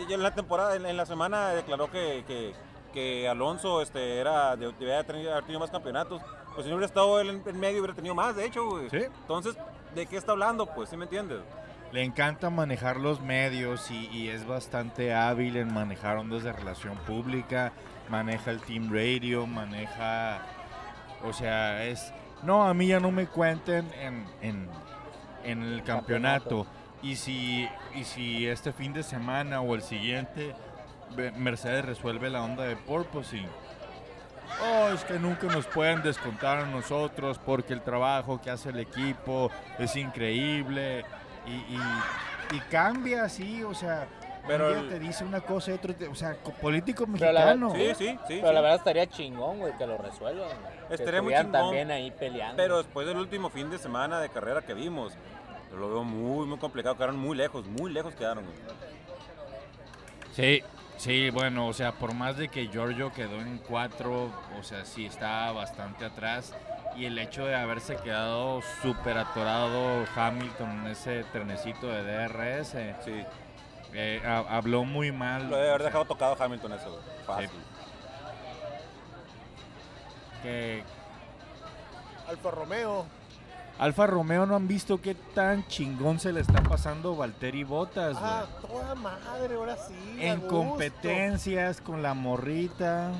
en 0.08 0.22
la 0.22 0.34
temporada, 0.34 0.76
en, 0.76 0.86
en 0.86 0.96
la 0.96 1.06
semana 1.06 1.50
declaró 1.50 1.90
que, 1.90 2.24
que, 2.26 2.54
que 2.92 3.28
Alonso 3.28 3.82
este, 3.82 4.18
era, 4.18 4.56
de- 4.56 4.72
debía 4.78 5.00
haber 5.00 5.06
tenido, 5.06 5.60
más 5.60 5.70
campeonatos. 5.70 6.22
Pues 6.54 6.64
si 6.64 6.70
no 6.70 6.76
hubiera 6.76 6.86
estado 6.86 7.20
él 7.20 7.28
en, 7.30 7.42
en 7.46 7.60
medio, 7.60 7.80
hubiera 7.80 7.94
tenido 7.94 8.14
más, 8.14 8.34
de 8.34 8.46
hecho, 8.46 8.66
güey. 8.68 8.88
Sí. 8.88 9.02
Entonces, 9.20 9.56
¿de 9.94 10.06
qué 10.06 10.16
está 10.16 10.32
hablando? 10.32 10.66
Pues, 10.66 10.88
¿sí 10.88 10.96
me 10.96 11.04
entiendes? 11.04 11.40
Le 11.92 12.02
encanta 12.02 12.50
manejar 12.50 12.96
los 12.96 13.20
medios 13.20 13.90
y, 13.90 14.06
y 14.08 14.28
es 14.28 14.46
bastante 14.46 15.14
hábil 15.14 15.56
en 15.56 15.72
manejar 15.72 16.16
ondas 16.16 16.42
de 16.42 16.52
relación 16.52 16.96
pública, 17.06 17.72
maneja 18.08 18.50
el 18.50 18.60
team 18.60 18.90
radio, 18.92 19.46
maneja, 19.46 20.40
o 21.22 21.32
sea, 21.32 21.84
es, 21.84 22.12
no, 22.42 22.66
a 22.66 22.74
mí 22.74 22.88
ya 22.88 22.98
no 22.98 23.12
me 23.12 23.26
cuenten 23.26 23.88
en, 24.00 24.26
en, 24.42 24.68
en 25.44 25.62
el 25.62 25.82
campeonato. 25.84 26.66
Y 27.02 27.16
si, 27.16 27.68
y 27.94 28.04
si 28.04 28.46
este 28.48 28.72
fin 28.72 28.92
de 28.92 29.02
semana 29.02 29.60
o 29.60 29.74
el 29.74 29.82
siguiente 29.82 30.54
Mercedes 31.36 31.84
resuelve 31.84 32.30
la 32.30 32.42
onda 32.42 32.64
de 32.64 32.74
porpoising, 32.76 33.46
oh, 34.62 34.88
es 34.92 35.04
que 35.04 35.18
nunca 35.18 35.46
nos 35.46 35.66
pueden 35.66 36.02
descontar 36.02 36.58
a 36.58 36.66
nosotros 36.66 37.38
porque 37.44 37.72
el 37.74 37.82
trabajo 37.82 38.40
que 38.40 38.50
hace 38.50 38.70
el 38.70 38.80
equipo 38.80 39.50
es 39.78 39.94
increíble 39.96 41.04
y, 41.46 41.50
y- 41.74 42.56
y 42.56 42.60
cambia 42.70 43.24
así, 43.24 43.62
o 43.62 43.74
sea, 43.74 44.06
Pero 44.48 44.66
un 44.68 44.72
día 44.72 44.80
el- 44.82 44.88
te 44.88 44.98
dice 44.98 45.24
una 45.24 45.40
cosa 45.40 45.72
y 45.72 45.74
otro, 45.74 45.94
te- 45.94 46.08
o 46.08 46.14
sea, 46.14 46.34
co- 46.36 46.52
político 46.52 47.04
Pero 47.12 47.32
la 47.32 47.44
mexicano. 47.56 47.72
Sí, 47.74 47.86
sí, 47.96 48.06
sí. 48.08 48.18
Pero 48.28 48.48
sí. 48.48 48.54
la 48.54 48.60
verdad 48.60 48.76
estaría 48.76 49.06
chingón, 49.08 49.58
güey, 49.58 49.76
que 49.76 49.86
lo 49.86 49.98
resuelvan. 49.98 50.48
güey. 50.48 50.88
Que 50.88 50.94
Estaría 50.94 51.22
muy 51.22 51.34
chingón. 51.34 51.52
también 51.52 51.90
ahí 51.90 52.10
peleando. 52.12 52.56
Pero 52.56 52.78
después 52.78 53.06
del 53.06 53.16
último 53.18 53.50
fin 53.50 53.68
de 53.70 53.78
semana 53.78 54.20
de 54.20 54.28
carrera 54.28 54.62
que 54.62 54.74
vimos, 54.74 55.12
yo 55.70 55.76
lo 55.76 55.88
veo 55.88 56.04
muy, 56.04 56.46
muy 56.46 56.58
complicado. 56.58 56.94
Quedaron 56.96 57.16
muy 57.18 57.36
lejos, 57.36 57.66
muy 57.66 57.90
lejos 57.92 58.14
quedaron. 58.14 58.44
güey. 58.44 58.56
Sí, 60.34 60.62
sí, 60.98 61.30
bueno, 61.30 61.66
o 61.66 61.72
sea, 61.72 61.92
por 61.92 62.12
más 62.14 62.36
de 62.36 62.48
que 62.48 62.68
Giorgio 62.68 63.12
quedó 63.12 63.36
en 63.40 63.58
cuatro, 63.58 64.30
o 64.58 64.62
sea, 64.62 64.84
sí 64.84 65.06
está 65.06 65.50
bastante 65.52 66.04
atrás. 66.04 66.54
Y 66.96 67.04
el 67.04 67.18
hecho 67.18 67.44
de 67.44 67.54
haberse 67.54 67.96
quedado 67.96 68.60
súper 68.82 69.18
atorado 69.18 70.04
Hamilton 70.14 70.70
en 70.80 70.86
ese 70.92 71.24
trenecito 71.24 71.86
de 71.88 72.02
DRS, 72.04 72.70
Sí, 73.04 73.22
eh, 73.92 74.22
ha- 74.24 74.56
habló 74.56 74.84
muy 74.84 75.12
mal. 75.12 75.48
lo 75.50 75.56
debe 75.56 75.68
haber 75.68 75.80
sea, 75.82 75.86
dejado 75.88 76.04
tocado 76.06 76.36
Hamilton 76.42 76.72
eso, 76.72 76.90
güey. 76.90 77.02
Fácil. 77.26 77.50
que 80.42 80.82
Alfa 82.28 82.50
Romeo. 82.50 83.06
Alfa 83.78 84.06
Romeo 84.06 84.46
no 84.46 84.56
han 84.56 84.66
visto 84.66 85.00
qué 85.02 85.14
tan 85.14 85.66
chingón 85.68 86.18
se 86.18 86.32
le 86.32 86.40
está 86.40 86.62
pasando 86.62 87.14
Valtteri 87.14 87.62
Bottas, 87.64 88.12
güey. 88.18 88.24
Ah, 88.24 88.46
toda 88.66 88.94
madre, 88.94 89.54
ahora 89.54 89.76
sí. 89.76 89.94
En 90.18 90.40
gusto. 90.40 90.48
competencias 90.56 91.80
con 91.82 92.02
la 92.02 92.14
morrita. 92.14 93.12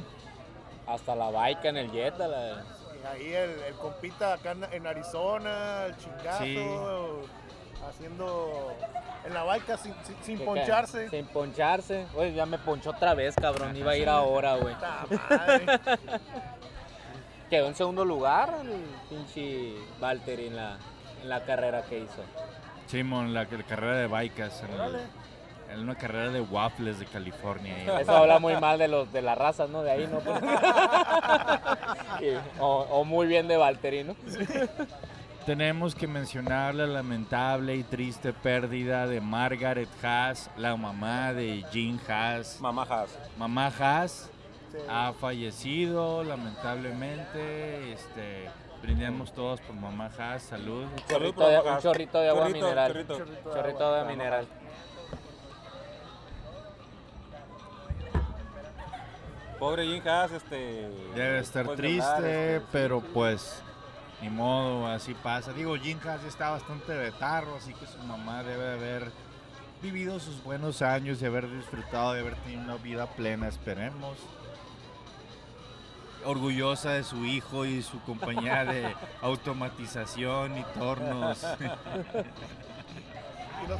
Hasta 0.86 1.14
la 1.14 1.30
baica 1.30 1.68
en 1.68 1.76
el 1.76 1.90
Jetta. 1.90 2.26
La... 2.26 2.62
Y 3.02 3.06
ahí 3.06 3.32
el, 3.34 3.50
el 3.50 3.74
compita 3.74 4.32
acá 4.32 4.54
en, 4.72 4.86
Arizona, 4.86 5.84
el 5.86 5.96
chingazo, 5.98 6.44
Sí. 6.44 6.58
haciendo 7.88 8.72
en 9.26 9.34
la 9.34 9.42
baica 9.42 9.76
sin, 9.76 9.92
sin, 10.04 10.16
sin 10.22 10.38
que 10.38 10.44
poncharse. 10.44 11.10
Sin 11.10 11.26
poncharse. 11.26 12.06
Güey, 12.14 12.32
ya 12.34 12.46
me 12.46 12.56
ponchó 12.58 12.90
otra 12.90 13.12
vez, 13.12 13.34
cabrón. 13.36 13.76
Iba 13.76 13.90
a 13.92 13.96
ir 13.96 14.08
ahora, 14.08 14.56
güey. 14.56 14.74
Quedó 17.50 17.68
en 17.68 17.74
segundo 17.74 18.04
lugar 18.04 18.54
el 18.62 18.82
pinche 19.08 19.74
Valtteri 20.00 20.46
en 20.48 20.56
la, 20.56 20.76
en 21.22 21.28
la 21.28 21.44
carrera 21.44 21.82
que 21.82 21.98
hizo. 22.00 22.22
Simón, 22.86 23.32
la, 23.34 23.44
la 23.44 23.62
carrera 23.62 23.96
de 23.96 24.06
bikes. 24.08 24.42
En, 24.42 24.80
el- 24.80 25.00
en 25.72 25.80
una 25.80 25.96
carrera 25.96 26.30
de 26.30 26.40
waffles 26.40 26.98
de 27.00 27.06
California. 27.06 27.74
ahí. 27.74 28.02
Eso 28.02 28.16
habla 28.16 28.38
muy 28.38 28.56
mal 28.56 28.78
de 28.78 28.86
los 28.88 29.12
de 29.12 29.20
la 29.20 29.34
raza, 29.34 29.66
¿no? 29.66 29.82
De 29.82 29.90
ahí, 29.90 30.08
¿no? 30.10 30.20
Y- 32.20 32.36
o, 32.60 32.86
o 32.90 33.04
muy 33.04 33.26
bien 33.26 33.48
de 33.48 33.56
Valtteri, 33.56 34.04
¿no? 34.04 34.14
Tenemos 35.44 35.94
que 35.94 36.06
mencionar 36.08 36.74
la 36.74 36.86
lamentable 36.86 37.76
y 37.76 37.84
triste 37.84 38.32
pérdida 38.32 39.06
de 39.06 39.20
Margaret 39.20 39.88
Haas, 40.02 40.50
la 40.56 40.76
mamá 40.76 41.32
de 41.32 41.64
Jean 41.72 42.00
Haas. 42.08 42.60
Mamá 42.60 42.84
Haas. 42.88 43.10
Mamá 43.36 43.72
Haas 43.78 44.30
Sí. 44.72 44.78
ha 44.88 45.12
fallecido, 45.12 46.22
lamentablemente. 46.24 47.92
Este, 47.92 48.48
brindemos 48.82 49.32
todos 49.32 49.60
por 49.60 49.74
mamá 49.76 50.10
Haas, 50.18 50.42
salud. 50.42 50.84
Un 50.84 50.96
chorrito, 51.08 51.48
de, 51.48 51.60
un 51.60 51.78
chorrito 51.78 52.18
de 52.20 52.28
agua 52.28 52.42
Chorrito, 52.42 52.66
mineral. 52.66 52.92
chorrito. 52.92 53.16
Chorrito 53.18 53.48
de 53.50 53.54
Chorrito 53.56 53.84
agua. 53.86 53.98
de 54.04 54.04
mineral. 54.10 54.46
Pobre 59.58 59.86
Jim 59.86 60.02
Haas, 60.06 60.32
este. 60.32 60.90
Debe 61.14 61.38
estar 61.38 61.66
de 61.66 61.76
triste, 61.76 62.04
hablar, 62.06 62.24
este, 62.30 62.58
sí. 62.60 62.66
pero 62.72 63.00
pues 63.00 63.62
ni 64.20 64.28
modo, 64.28 64.86
así 64.86 65.14
pasa. 65.14 65.52
Digo, 65.52 65.76
Jim 65.76 65.98
Haas 66.04 66.22
ya 66.22 66.28
está 66.28 66.50
bastante 66.50 66.94
betarro, 66.94 67.56
así 67.56 67.72
que 67.72 67.86
su 67.86 67.98
mamá 68.00 68.42
debe 68.42 68.72
haber 68.74 69.10
vivido 69.82 70.18
sus 70.20 70.42
buenos 70.42 70.82
años, 70.82 71.20
de 71.20 71.26
haber 71.28 71.50
disfrutado, 71.50 72.12
de 72.12 72.20
haber 72.20 72.34
tenido 72.36 72.62
una 72.62 72.76
vida 72.76 73.06
plena, 73.06 73.48
esperemos. 73.48 74.18
Orgullosa 76.26 76.90
de 76.90 77.04
su 77.04 77.24
hijo 77.24 77.64
y 77.64 77.82
su 77.82 78.00
compañía 78.02 78.64
de 78.64 78.94
automatización 79.22 80.58
y 80.58 80.62
tornos. 80.78 81.44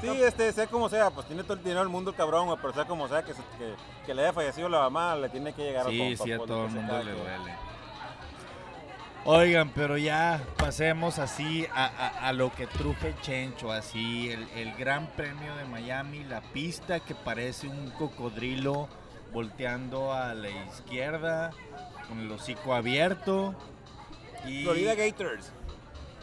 Sí, 0.01 0.09
este, 0.09 0.53
sea 0.53 0.67
como 0.67 0.89
sea, 0.89 1.11
pues 1.11 1.27
tiene 1.29 1.43
todo 1.45 1.53
el 1.53 1.61
dinero 1.63 1.81
del 1.81 1.89
mundo 1.91 2.11
el 2.11 2.17
cabrón, 2.17 2.49
pero 2.61 2.73
sea 2.73 2.87
como 2.87 3.07
sea 3.09 3.23
que, 3.23 3.35
se- 3.35 3.43
que, 3.59 3.75
que 4.05 4.15
le 4.15 4.23
haya 4.23 4.33
fallecido 4.33 4.69
la 4.69 4.81
mamá, 4.81 5.15
le 5.15 5.29
tiene 5.29 5.53
que 5.53 5.63
llegar 5.63 5.87
Sí, 5.87 6.15
a 6.15 6.17
sí, 6.17 6.33
a 6.33 6.39
pues, 6.39 6.49
todo 6.49 6.65
el 6.65 6.71
mundo 6.73 6.99
le 7.05 7.13
duele. 7.13 7.55
Oigan, 9.27 9.69
pero 9.71 9.97
ya 9.97 10.41
pasemos 10.57 11.19
así 11.21 11.67
a, 11.73 11.85
a- 11.85 12.29
a 12.29 12.33
lo 12.33 12.53
que 12.53 12.67
truje 12.67 13.15
Chencho, 13.23 13.71
así 13.71 14.31
el, 14.31 14.49
el 14.57 14.75
Gran 14.77 15.07
Premio 15.09 15.55
de 15.57 15.65
Miami, 15.67 16.25
la 16.25 16.41
pista 16.41 16.99
que 17.01 17.15
parece 17.15 17.69
un 17.69 17.91
cocodrilo 17.91 18.89
volteando 19.37 20.15
a 20.15 20.33
la 20.33 20.49
izquierda, 20.49 21.51
con 22.09 22.21
el 22.21 22.33
hocico 22.33 22.75
abierto. 22.75 23.55
Y 24.47 24.63
Florida 24.63 24.95
Gators. 24.95 25.53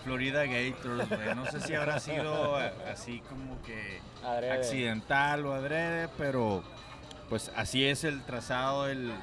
Florida 0.04 0.46
Gators, 0.48 1.08
güey. 1.10 1.36
No 1.36 1.46
sé 1.46 1.62
si 1.62 1.76
habrá 1.76 2.00
sido 2.00 2.60
eh, 2.60 2.74
así 2.92 3.20
como 3.30 3.62
que 3.62 4.00
Adrede. 4.26 4.54
accidental 4.54 5.46
o 5.46 5.54
adrede, 5.54 6.10
pero 6.18 6.64
pues 7.30 7.52
así 7.56 7.86
es 7.86 8.04
el 8.04 8.24
trazado 8.24 8.86
del 8.86 9.14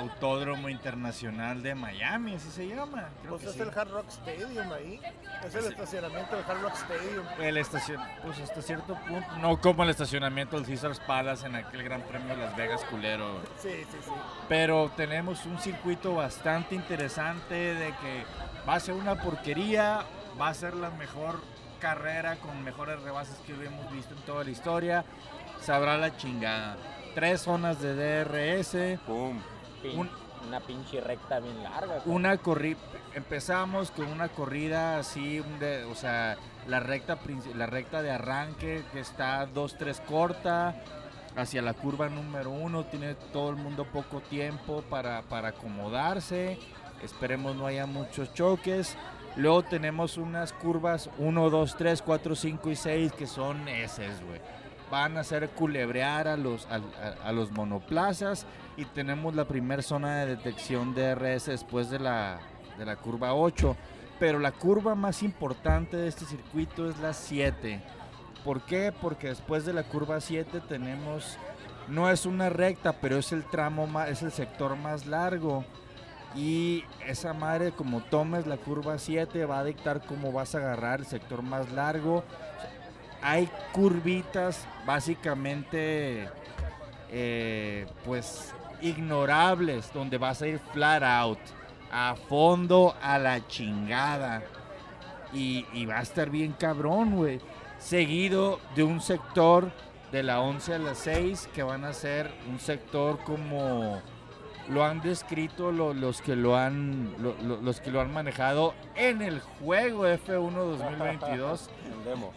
Autódromo 0.00 0.68
Internacional 0.68 1.62
de 1.62 1.74
Miami, 1.74 2.34
así 2.34 2.50
se 2.50 2.66
llama. 2.68 3.08
Creo 3.20 3.30
Pues 3.32 3.42
que 3.42 3.48
es 3.48 3.54
sí. 3.54 3.60
el 3.60 3.68
Hard 3.78 3.90
Rock 3.90 4.08
Stadium 4.08 4.72
ahí. 4.72 5.00
Es 5.44 5.54
el 5.54 5.62
Sí. 5.62 5.68
estacionamiento 5.68 6.36
del 6.36 6.44
Hard 6.44 6.62
Rock 6.62 6.74
Stadium. 6.74 7.26
El 7.40 7.56
estacion... 7.58 8.02
pues 8.22 8.38
hasta 8.40 8.62
cierto 8.62 8.94
punto, 9.06 9.36
no 9.38 9.60
como 9.60 9.82
el 9.84 9.90
estacionamiento 9.90 10.56
del 10.56 10.66
Caesars 10.66 11.00
Palace 11.00 11.46
en 11.46 11.56
aquel 11.56 11.82
Gran 11.82 12.02
Premio 12.02 12.34
de 12.36 12.42
Las 12.44 12.56
Vegas 12.56 12.82
culero. 12.86 13.40
Sí, 13.58 13.70
sí, 13.90 13.98
sí. 14.04 14.10
Pero 14.48 14.90
tenemos 14.96 15.44
un 15.46 15.58
circuito 15.58 16.14
bastante 16.14 16.74
interesante 16.74 17.54
de 17.54 17.88
que 17.96 18.24
va 18.68 18.74
a 18.74 18.80
ser 18.80 18.94
una 18.94 19.16
porquería, 19.20 20.00
va 20.40 20.48
a 20.48 20.54
ser 20.54 20.74
la 20.74 20.90
mejor 20.90 21.40
carrera 21.80 22.36
con 22.36 22.62
mejores 22.62 23.00
rebases 23.02 23.36
que 23.46 23.52
hemos 23.52 23.90
visto 23.92 24.14
en 24.14 24.20
toda 24.22 24.44
la 24.44 24.50
historia. 24.50 25.04
Sabrá 25.60 25.96
la 25.98 26.16
chingada. 26.16 26.76
Tres 27.14 27.42
zonas 27.42 27.80
de 27.80 27.94
DRS, 27.94 28.98
Pum. 29.06 29.40
Pin- 29.82 29.98
un- 29.98 30.10
Una 30.48 30.60
pinche 30.60 31.00
recta 31.02 31.38
bien 31.38 31.62
larga. 31.62 31.98
cabrón. 31.98 32.14
una 32.16 32.36
corrida. 32.38 32.78
Empezamos 33.14 33.90
con 33.90 34.06
una 34.06 34.28
corrida 34.28 34.98
así, 34.98 35.42
de- 35.58 35.84
o 35.84 35.94
sea, 35.94 36.36
la 36.66 36.80
recta, 36.80 37.18
la 37.54 37.66
recta 37.66 38.00
de 38.02 38.10
arranque 38.10 38.82
que 38.92 39.00
está 39.00 39.46
2-3 39.46 40.00
corta. 40.00 40.74
Hacia 41.36 41.62
la 41.62 41.74
curva 41.74 42.08
número 42.08 42.50
uno, 42.50 42.84
tiene 42.86 43.14
todo 43.14 43.50
el 43.50 43.56
mundo 43.56 43.84
poco 43.84 44.20
tiempo 44.20 44.82
para, 44.90 45.22
para 45.22 45.48
acomodarse. 45.48 46.58
Esperemos 47.02 47.54
no 47.54 47.66
haya 47.66 47.86
muchos 47.86 48.34
choques. 48.34 48.96
Luego 49.36 49.62
tenemos 49.62 50.16
unas 50.16 50.52
curvas 50.52 51.08
1, 51.18 51.48
2, 51.50 51.76
3, 51.76 52.02
4, 52.02 52.34
5 52.34 52.70
y 52.70 52.76
6 52.76 53.12
que 53.12 53.26
son 53.28 53.68
esas, 53.68 54.20
güey. 54.24 54.40
Van 54.90 55.16
a 55.16 55.20
hacer 55.20 55.48
culebrear 55.50 56.26
a 56.26 56.36
los, 56.36 56.66
a, 56.66 57.32
los 57.32 57.52
monoplazas 57.52 58.46
y 58.76 58.84
tenemos 58.86 59.34
la 59.34 59.44
primera 59.46 59.82
zona 59.82 60.18
de 60.18 60.36
detección 60.36 60.94
de 60.94 61.14
RS 61.14 61.46
después 61.46 61.90
de 61.90 62.00
la, 62.00 62.40
de 62.76 62.84
la 62.84 62.96
curva 62.96 63.34
8. 63.34 63.76
Pero 64.18 64.38
la 64.38 64.52
curva 64.52 64.94
más 64.94 65.22
importante 65.22 65.96
de 65.96 66.08
este 66.08 66.24
circuito 66.24 66.90
es 66.90 66.98
la 66.98 67.12
7. 67.12 67.80
¿Por 68.44 68.62
qué? 68.62 68.92
Porque 68.92 69.28
después 69.28 69.64
de 69.64 69.72
la 69.72 69.82
curva 69.82 70.20
7 70.20 70.60
tenemos, 70.68 71.38
no 71.88 72.10
es 72.10 72.26
una 72.26 72.48
recta, 72.48 72.92
pero 72.92 73.18
es 73.18 73.32
el 73.32 73.44
tramo 73.44 73.86
más, 73.86 74.08
es 74.08 74.22
el 74.22 74.32
sector 74.32 74.76
más 74.76 75.06
largo. 75.06 75.64
Y 76.34 76.84
esa 77.06 77.32
madre, 77.32 77.72
como 77.72 78.00
tomes 78.02 78.46
la 78.46 78.56
curva 78.56 78.98
7, 78.98 79.44
va 79.46 79.58
a 79.58 79.64
dictar 79.64 80.02
cómo 80.06 80.32
vas 80.32 80.54
a 80.54 80.58
agarrar 80.58 81.00
el 81.00 81.06
sector 81.06 81.42
más 81.42 81.72
largo. 81.72 82.24
Hay 83.22 83.48
curvitas 83.72 84.66
básicamente, 84.86 86.28
eh, 87.10 87.86
pues, 88.04 88.54
ignorables, 88.80 89.92
donde 89.92 90.18
vas 90.18 90.40
a 90.42 90.46
ir 90.46 90.58
flat 90.72 91.02
out, 91.02 91.38
a 91.92 92.14
fondo, 92.28 92.94
a 93.02 93.18
la 93.18 93.46
chingada. 93.46 94.42
Y, 95.32 95.64
va 95.86 95.98
a 95.98 96.02
estar 96.02 96.28
bien 96.30 96.52
cabrón, 96.58 97.14
güey. 97.16 97.40
Seguido 97.78 98.58
de 98.74 98.82
un 98.82 99.00
sector 99.00 99.70
de 100.10 100.22
la 100.22 100.40
11 100.40 100.74
a 100.74 100.78
la 100.78 100.94
6, 100.94 101.48
que 101.54 101.62
van 101.62 101.84
a 101.84 101.92
ser 101.92 102.30
un 102.50 102.58
sector 102.58 103.18
como 103.24 104.00
lo 104.68 104.84
han 104.84 105.00
descrito 105.00 105.72
lo- 105.72 105.94
los 105.94 106.20
que 106.20 106.36
lo 106.36 106.56
han 106.56 107.14
lo- 107.18 107.34
lo- 107.42 107.60
los 107.60 107.80
que 107.80 107.90
lo 107.90 108.00
han 108.00 108.12
manejado 108.12 108.74
en 108.94 109.20
el 109.22 109.40
juego 109.40 110.06
F1 110.06 110.64
2022 110.64 111.70
El 111.98 112.04
demo. 112.04 112.32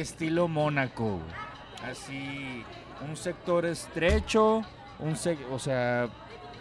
Estilo 0.00 0.48
Mónaco 0.48 1.18
así 1.88 2.64
un 3.08 3.16
sector 3.16 3.66
estrecho 3.66 4.62
un 4.98 5.14
sec- 5.14 5.44
o 5.50 5.58
sea 5.58 6.08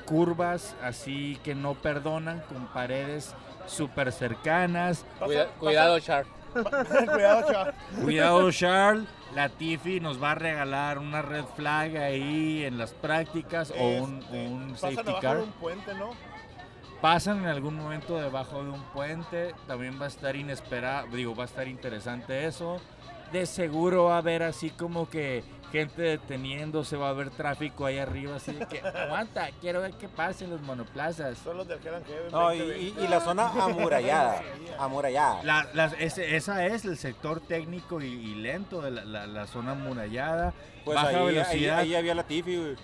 curvas 0.05 0.75
así 0.83 1.39
que 1.43 1.55
no 1.55 1.73
perdonan 1.73 2.41
con 2.49 2.67
paredes 2.67 3.33
súper 3.67 4.11
cercanas 4.11 5.05
Cuida- 5.19 5.47
cuidado, 5.59 5.99
Shark. 5.99 6.27
Cuidado, 6.55 7.51
chaval. 7.51 7.73
Cuidado, 8.01 8.51
Charles. 8.51 9.09
La 9.33 9.49
Tiffy 9.49 9.99
nos 9.99 10.23
va 10.23 10.31
a 10.31 10.35
regalar 10.35 10.99
una 10.99 11.21
red 11.21 11.43
flag 11.57 11.97
ahí 11.97 12.63
en 12.63 12.77
las 12.77 12.93
prácticas 12.93 13.73
o 13.77 13.87
un, 14.03 14.19
Este, 14.19 14.47
un 14.47 14.67
pasan 14.71 14.77
safety 14.77 15.01
abajo 15.09 15.19
car. 15.21 15.37
de 15.37 15.43
un 15.43 15.51
puente, 15.51 15.93
¿no? 15.95 16.11
Pasan 17.01 17.39
en 17.39 17.47
algún 17.47 17.75
momento 17.75 18.17
debajo 18.17 18.63
de 18.63 18.69
un 18.69 18.81
puente. 18.93 19.53
También 19.67 19.99
va 19.99 20.05
a 20.05 20.07
estar 20.07 20.33
inesperado, 20.37 21.07
digo, 21.07 21.35
va 21.35 21.43
a 21.43 21.47
estar 21.47 21.67
interesante 21.67 22.45
eso. 22.45 22.79
De 23.35 23.45
seguro 23.45 24.05
va 24.05 24.15
a 24.15 24.17
haber 24.19 24.43
así 24.43 24.69
como 24.69 25.09
que 25.09 25.43
gente 25.69 26.01
deteniéndose, 26.01 26.95
va 26.95 27.07
a 27.07 27.09
haber 27.09 27.31
tráfico 27.31 27.85
ahí 27.85 27.97
arriba, 27.97 28.37
así 28.37 28.53
de 28.53 28.65
que 28.65 28.79
aguanta, 28.87 29.49
quiero 29.59 29.81
ver 29.81 29.91
qué 29.95 30.07
pasa 30.07 30.45
en 30.45 30.51
los 30.51 30.61
monoplazas. 30.61 31.37
Son 31.39 31.57
los 31.57 31.67
del 31.67 31.79
Hell 31.85 31.95
and 31.95 32.05
Heaven 32.07 32.31
No, 32.31 32.53
y, 32.53 32.59
2020. 32.59 33.01
y- 33.01 33.03
y 33.03 33.07
la 33.09 33.19
zona 33.19 33.49
amurallada. 33.49 34.41
Amurallada. 34.79 35.43
La- 35.43 35.67
las- 35.73 35.95
ese- 35.99 36.37
esa 36.37 36.65
es 36.65 36.85
el 36.85 36.97
sector 36.97 37.41
técnico 37.41 37.99
y, 38.01 38.05
y 38.05 38.35
lento 38.35 38.81
de 38.81 38.91
la, 38.91 39.03
la- 39.03 39.27
la 39.27 39.47
zona 39.47 39.73
amurallada. 39.73 40.53
Pues 40.85 40.95
baja 40.95 41.09
ahí, 41.09 41.15
ahí, 41.17 41.25
velocidad. 41.25 41.79
ahí 41.79 41.95
había 41.95 42.15
la 42.15 42.23
güey. 42.55 42.75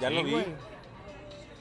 Ya 0.00 0.10
Sí, 0.10 0.14
lo 0.14 0.22
vi. 0.22 0.30
güey. 0.30 0.44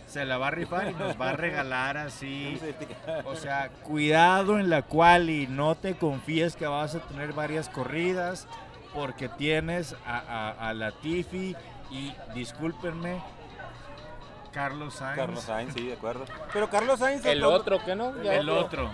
Se 0.07 0.25
la 0.25 0.37
va 0.37 0.47
a 0.47 0.51
rifar 0.51 0.89
y 0.89 0.93
nos 0.93 1.19
va 1.19 1.29
a 1.29 1.33
regalar 1.33 1.97
así. 1.97 2.59
O 3.25 3.35
sea, 3.35 3.69
cuidado 3.83 4.59
en 4.59 4.69
la 4.69 4.81
cual 4.81 5.29
y 5.29 5.47
no 5.47 5.75
te 5.75 5.95
confíes 5.95 6.55
que 6.55 6.65
vas 6.65 6.95
a 6.95 6.99
tener 6.99 7.33
varias 7.33 7.69
corridas 7.69 8.47
porque 8.93 9.29
tienes 9.29 9.95
a, 10.05 10.17
a, 10.17 10.69
a 10.69 10.73
Latifi 10.73 11.55
y 11.91 12.13
discúlpenme, 12.33 13.21
Carlos 14.51 14.95
Sainz. 14.95 15.17
Carlos 15.17 15.43
Sainz, 15.43 15.73
sí, 15.73 15.87
de 15.87 15.93
acuerdo. 15.93 16.25
Pero 16.51 16.69
Carlos 16.69 16.99
Sainz. 16.99 17.23
El 17.25 17.43
otro, 17.43 17.77
¿qué 17.85 17.95
no? 17.95 18.21
Ya 18.23 18.35
El 18.35 18.49
otro. 18.49 18.89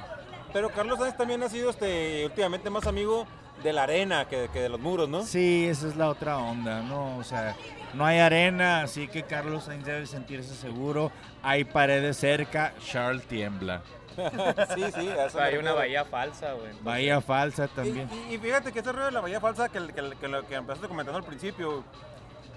Pero 0.52 0.70
Carlos 0.70 1.00
Sainz 1.00 1.16
también 1.16 1.42
ha 1.42 1.50
sido 1.50 1.70
este, 1.70 2.26
últimamente 2.26 2.70
más 2.70 2.86
amigo 2.86 3.26
de 3.64 3.74
la 3.74 3.84
arena 3.84 4.28
que, 4.28 4.50
que 4.52 4.60
de 4.62 4.70
los 4.70 4.80
muros, 4.80 5.08
¿no? 5.10 5.24
Sí, 5.24 5.66
esa 5.68 5.88
es 5.88 5.96
la 5.96 6.10
otra 6.10 6.38
onda, 6.38 6.82
¿no? 6.82 7.18
O 7.18 7.24
sea, 7.24 7.56
no 7.94 8.06
hay 8.06 8.20
arena, 8.20 8.82
así 8.82 9.08
que 9.08 9.24
Carlos 9.24 9.64
Sainz 9.66 9.86
debe 9.86 10.06
sentirse 10.06 10.54
seguro. 10.56 11.12
Hay 11.42 11.64
paredes 11.64 12.18
cerca, 12.18 12.74
Charles 12.86 13.24
tiembla. 13.26 13.82
sí, 14.76 14.84
sí. 14.94 15.10
eso 15.26 15.42
Hay 15.42 15.56
una 15.58 15.74
bahía 15.74 16.06
falsa, 16.06 16.54
güey. 16.54 16.72
Bahía 16.82 17.20
falsa 17.22 17.66
Y, 17.66 17.68
también. 17.70 18.10
y- 18.30 18.36
y 18.36 18.38
fíjate 18.38 18.72
que 18.72 18.80
ese 18.80 18.92
rollo 18.92 19.06
de 19.06 19.12
la 19.12 19.22
bahía 19.22 19.40
falsa 19.40 19.70
que, 19.70 19.80
que, 19.88 20.12
que 20.20 20.28
lo 20.28 20.46
que 20.48 20.56
empezaste 20.56 20.88
comentando 20.88 21.18
al 21.18 21.26
principio, 21.26 21.84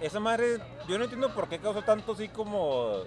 esa 0.01 0.21
madre, 0.21 0.59
yo 0.89 0.99
no 0.99 1.05
entiendo 1.05 1.33
por 1.35 1.49
qué 1.49 1.59
causó 1.59 1.81
tanto 1.83 2.13
así 2.13 2.29
como, 2.29 2.99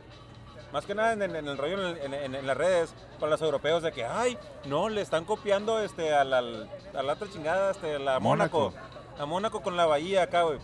más 0.71 0.85
que 0.85 0.95
nada 0.95 1.13
en, 1.13 1.21
en- 1.21 1.35
en 1.35 1.47
el 1.47 1.57
rollo 1.57 1.95
en, 1.97 2.13
en- 2.13 2.35
en 2.35 2.47
las 2.47 2.57
redes, 2.57 2.93
para 3.19 3.31
los 3.31 3.41
europeos, 3.41 3.83
de 3.83 3.91
que, 3.91 4.05
ay, 4.05 4.37
no, 4.65 4.89
le 4.89 5.01
están 5.01 5.25
copiando 5.25 5.79
este, 5.81 6.13
a, 6.13 6.23
la, 6.23 6.39
a 6.39 7.03
la 7.03 7.13
otra 7.13 7.29
chingada, 7.29 7.71
este, 7.71 7.95
a 7.95 7.99
la 7.99 8.19
Mónaco. 8.19 8.71
Mónaco. 8.71 9.21
A 9.21 9.25
Mónaco 9.25 9.61
con 9.61 9.75
la 9.77 9.85
bahía 9.85 10.23
acá, 10.23 10.43
güey. 10.43 10.59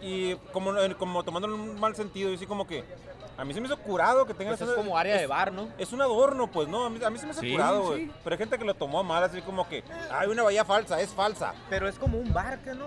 Y 0.00 0.34
como, 0.52 0.72
como 0.98 1.22
tomando 1.24 1.48
un 1.48 1.78
mal 1.80 1.94
sentido, 1.96 2.28
yo 2.30 2.36
así 2.36 2.46
como 2.46 2.66
que, 2.66 2.84
a 3.38 3.44
mí 3.44 3.52
se 3.52 3.60
me 3.60 3.66
hizo 3.66 3.76
curado 3.78 4.24
que 4.26 4.32
tengan 4.34 4.56
Pues 4.56 4.68
es 4.70 4.74
como 4.76 4.96
área 4.96 5.14
es- 5.16 5.20
de 5.22 5.26
bar, 5.26 5.52
¿no? 5.52 5.68
es 5.76 5.92
un 5.92 6.00
adorno, 6.00 6.50
pues, 6.50 6.68
¿no? 6.68 6.84
A 6.84 6.90
mí, 6.90 7.02
a 7.04 7.10
mí 7.10 7.18
se 7.18 7.26
me 7.26 7.32
hace 7.32 7.40
Sí, 7.40 7.52
curado, 7.52 7.82
güey. 7.82 8.06
sí. 8.06 8.12
Pero 8.24 8.34
hay 8.34 8.38
gente 8.38 8.58
que 8.58 8.64
lo 8.64 8.74
tomó 8.74 9.02
mal, 9.04 9.22
así 9.24 9.42
como 9.42 9.68
que, 9.68 9.82
hay 10.10 10.28
una 10.28 10.42
bahía 10.42 10.64
falsa, 10.64 11.00
es 11.00 11.10
falsa. 11.10 11.54
Pero 11.68 11.88
es 11.88 11.98
como 11.98 12.18
un 12.18 12.32
bar, 12.32 12.60
¿qué 12.62 12.74
no? 12.74 12.86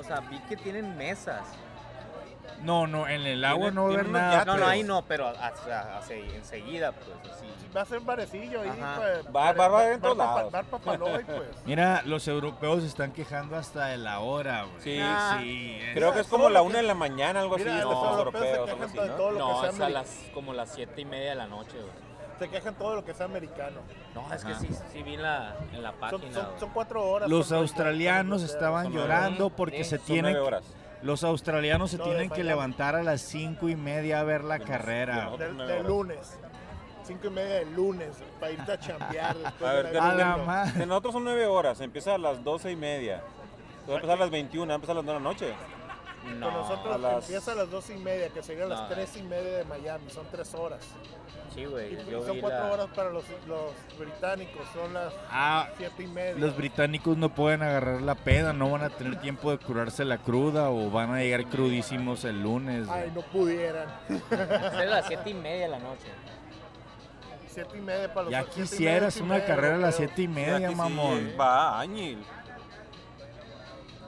O 0.00 0.04
sea, 0.04 0.20
vi 0.20 0.38
que 0.48 0.56
tienen 0.56 0.96
mesas. 0.96 1.42
No, 2.62 2.86
no, 2.86 3.06
en 3.08 3.22
el 3.22 3.44
agua 3.44 3.70
Tiene- 3.70 3.74
no 3.74 3.82
va 3.84 3.88
a 3.88 3.90
tiene 3.90 4.00
haber 4.02 4.12
nada. 4.12 4.32
yates. 4.32 4.46
No, 4.46 4.56
no, 4.56 4.66
ahí 4.66 4.82
no, 4.82 5.02
pero 5.02 5.28
hacia, 5.28 5.96
hacia- 5.98 6.16
enseguida, 6.16 6.92
pues, 6.92 7.08
así. 7.34 7.44
Va 7.76 7.82
a 7.82 7.84
ser 7.84 8.00
barecillo 8.00 8.62
ahí, 8.62 8.68
Ajá. 8.70 8.94
pues. 8.96 9.26
Va- 9.36 9.52
va 9.52 9.64
a 9.64 9.66
haber 9.80 9.92
en 9.92 10.00
todos 10.00 10.16
lados. 10.16 10.52
Pues. 10.82 10.98
Mira, 11.66 12.02
los 12.06 12.26
europeos 12.26 12.80
se 12.80 12.86
están 12.88 13.12
quejando 13.12 13.56
hasta 13.56 13.86
de 13.86 13.98
la 13.98 14.20
hora, 14.20 14.64
güey. 14.64 14.80
Sí. 14.82 15.00
sí. 15.38 15.78
es- 15.82 15.94
Creo 15.94 16.12
que 16.14 16.20
es 16.20 16.26
como 16.26 16.48
la 16.48 16.60
que- 16.60 16.66
una 16.66 16.76
de 16.78 16.82
la 16.84 16.94
mañana, 16.94 17.40
algo 17.40 17.56
Mira, 17.56 17.74
así, 17.74 17.82
los 17.82 17.92
estos 17.94 18.18
europeos 18.18 18.44
se 18.44 18.50
europeos, 18.50 18.70
algo 18.70 18.86
quejan 18.86 18.88
así, 18.88 18.98
de 18.98 19.08
¿no? 19.08 19.14
todo 19.16 19.30
lo 19.32 19.38
No, 19.38 19.46
que 19.46 19.52
sea 19.52 19.60
es 19.60 19.80
a 19.80 19.84
americano. 19.84 20.04
las, 20.04 20.30
como 20.34 20.52
las 20.54 20.68
siete 20.70 21.00
y 21.00 21.04
media 21.04 21.28
de 21.30 21.34
la 21.36 21.46
noche, 21.46 21.72
güey. 21.76 22.08
Se 22.38 22.48
quejan 22.48 22.74
todo 22.76 22.94
lo 22.94 23.04
que 23.04 23.14
sea 23.14 23.26
americano. 23.26 23.80
No, 24.14 24.32
es 24.32 24.44
que 24.44 24.54
sí, 24.54 24.68
sí 24.92 25.02
vi 25.02 25.14
en 25.14 25.22
la, 25.22 25.56
en 25.72 25.82
la 25.82 25.90
Son, 25.90 25.98
página. 26.20 26.48
son, 26.58 26.70
cuatro 26.70 27.04
horas. 27.04 27.28
Los 27.28 27.50
australianos 27.52 28.42
estaban 28.42 28.92
llorando 28.92 29.50
porque 29.50 29.78
Sí, 29.84 29.90
se 29.90 29.96
Son 29.98 30.06
tienen 30.06 30.36
horas. 30.36 30.62
Los 31.02 31.24
australianos 31.24 31.90
se 31.90 31.98
No, 31.98 32.04
de 32.04 32.10
tienen 32.10 32.30
que 32.30 32.44
levantar 32.44 32.96
a 32.96 33.02
las 33.02 33.20
cinco 33.20 33.68
y 33.68 33.76
media 33.76 34.20
a 34.20 34.24
ver 34.24 34.44
la 34.44 34.58
carrera. 34.58 35.30
Del, 35.36 35.86
lunes. 35.86 36.38
Cinco 37.04 37.28
y 37.28 37.30
media 37.30 37.54
del 37.56 37.74
lunes. 37.74 38.08
Para 38.40 38.52
irte 38.52 38.72
a 38.72 38.78
chambear 38.78 39.36
después 39.38 39.70
A 39.70 39.74
de 39.74 39.82
ver, 39.82 39.94
la 39.94 40.10
A 40.10 40.14
la 40.14 40.72
De 40.72 40.86
nosotros 40.86 41.14
son 41.14 41.24
nueve 41.24 41.46
horas, 41.46 41.80
empieza 41.80 42.14
a 42.14 42.18
las 42.18 42.42
doce 42.42 42.72
y 42.72 42.76
media. 42.76 43.22
Va 43.88 43.94
a 43.94 43.96
empezar 43.96 44.16
a 44.16 44.20
las 44.20 44.30
21, 44.30 44.66
va 44.66 44.72
a 44.72 44.74
empezar 44.74 44.92
a 44.92 44.96
las 44.96 45.04
nueve 45.04 45.18
de 45.18 45.24
la 45.24 45.30
noche. 45.30 45.54
No, 46.36 46.46
Con 46.46 46.54
nosotros 46.54 46.94
a 46.94 46.98
las- 46.98 47.24
empieza 47.24 47.52
a 47.52 47.54
las 47.54 47.70
dos 47.70 47.90
y 47.90 47.94
media, 47.96 48.28
que 48.28 48.42
serían 48.42 48.68
No. 48.68 48.74
las 48.74 48.88
tres 48.88 49.16
y 49.16 49.22
media 49.22 49.58
de 49.58 49.64
Miami. 49.64 50.10
Son 50.10 50.26
tres 50.30 50.54
horas. 50.54 50.80
sí, 51.54 51.64
güey. 51.64 51.94
y 51.94 52.10
Yo 52.10 52.24
son 52.24 52.34
vi 52.36 52.40
cuatro 52.40 52.66
la... 52.68 52.72
horas 52.72 52.86
para 52.94 53.10
los, 53.10 53.24
los 53.46 53.72
británicos. 53.98 54.62
Son 54.74 54.92
las 54.94 55.12
Ah, 55.30 55.68
siete 55.76 56.02
y 56.02 56.06
media. 56.06 56.34
los 56.36 56.56
británicos 56.56 57.16
no 57.16 57.34
pueden 57.34 57.62
agarrar 57.62 58.02
la 58.02 58.14
peda, 58.14 58.52
no 58.52 58.70
van 58.70 58.82
a 58.82 58.90
tener 58.90 59.20
tiempo 59.20 59.50
de 59.50 59.58
curarse 59.58 60.04
la 60.04 60.18
cruda 60.18 60.70
o 60.70 60.90
van 60.90 61.12
a 61.14 61.18
llegar 61.20 61.46
crudísimos 61.46 62.24
el 62.24 62.42
lunes. 62.42 62.86
güey. 62.86 63.00
Ay, 63.00 63.12
no 63.14 63.22
pudieran. 63.22 63.88
Es 64.08 64.88
las 64.90 65.06
siete 65.06 65.30
y 65.30 65.34
media 65.48 65.62
de 65.64 65.68
la 65.68 65.78
noche. 65.78 66.06
Siete 67.48 67.78
y 67.78 67.80
media 67.80 68.12
para 68.14 68.24
los 68.24 68.30
Ya 68.30 68.42
siete 68.42 68.52
y 68.52 68.60
media, 68.60 68.70
quisieras 68.70 69.16
una 69.16 69.34
media, 69.34 69.46
carrera 69.46 69.74
a 69.74 69.78
las 69.78 69.96
siete 69.96 70.22
y 70.22 70.26
Ya 70.26 70.30
media, 70.32 70.68
sí, 70.68 70.74
mamón. 70.76 71.32
Va, 71.40 71.80
Áñil. 71.80 72.18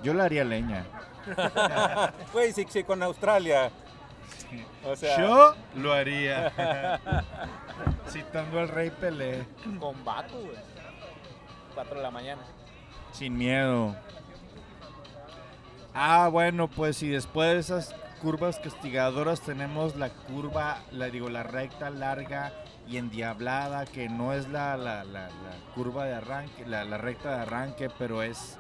Yo 0.03 0.15
la 0.15 0.25
haría 0.25 0.45
leña. 0.45 0.85
Güey, 2.33 2.53
sí, 2.53 2.85
con 2.85 3.03
Australia. 3.03 3.71
O 4.85 4.97
sea, 4.97 5.19
Yo 5.19 5.55
lo 5.77 5.93
haría. 5.93 6.53
Citando 8.09 8.61
al 8.61 8.69
rey 8.69 8.91
Pelé. 8.91 9.47
Con 9.79 10.05
Baku, 10.05 10.37
güey. 10.39 10.57
Cuatro 11.75 11.97
de 11.97 12.03
la 12.03 12.11
mañana. 12.11 12.43
Sin 13.13 13.37
miedo. 13.37 13.95
Ah, 15.95 16.29
bueno, 16.31 16.69
pues 16.69 17.03
y 17.03 17.09
después 17.09 17.49
de 17.53 17.59
esas 17.59 17.95
curvas 18.23 18.59
castigadoras 18.61 19.41
tenemos 19.41 19.97
la 19.97 20.11
curva, 20.11 20.79
la 20.93 21.07
digo, 21.07 21.29
la 21.29 21.43
recta 21.43 21.91
larga 21.91 22.53
y 22.87 22.97
endiablada, 22.97 23.87
que 23.87 24.09
no 24.09 24.33
es 24.33 24.49
la, 24.49 24.77
la, 24.77 25.05
la- 25.05 25.29
la 25.29 25.75
curva 25.75 26.05
de 26.05 26.15
arranque, 26.15 26.65
la, 26.67 26.85
la 26.85 26.99
recta 26.99 27.31
de 27.37 27.43
arranque, 27.43 27.89
pero 27.99 28.23
es, 28.23 28.57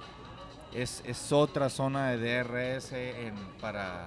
es, 0.75 1.03
es 1.07 1.33
otra 1.33 1.69
zona 1.69 2.11
de 2.11 2.43
DRS 2.43 2.93
en, 2.93 3.35
para 3.61 4.07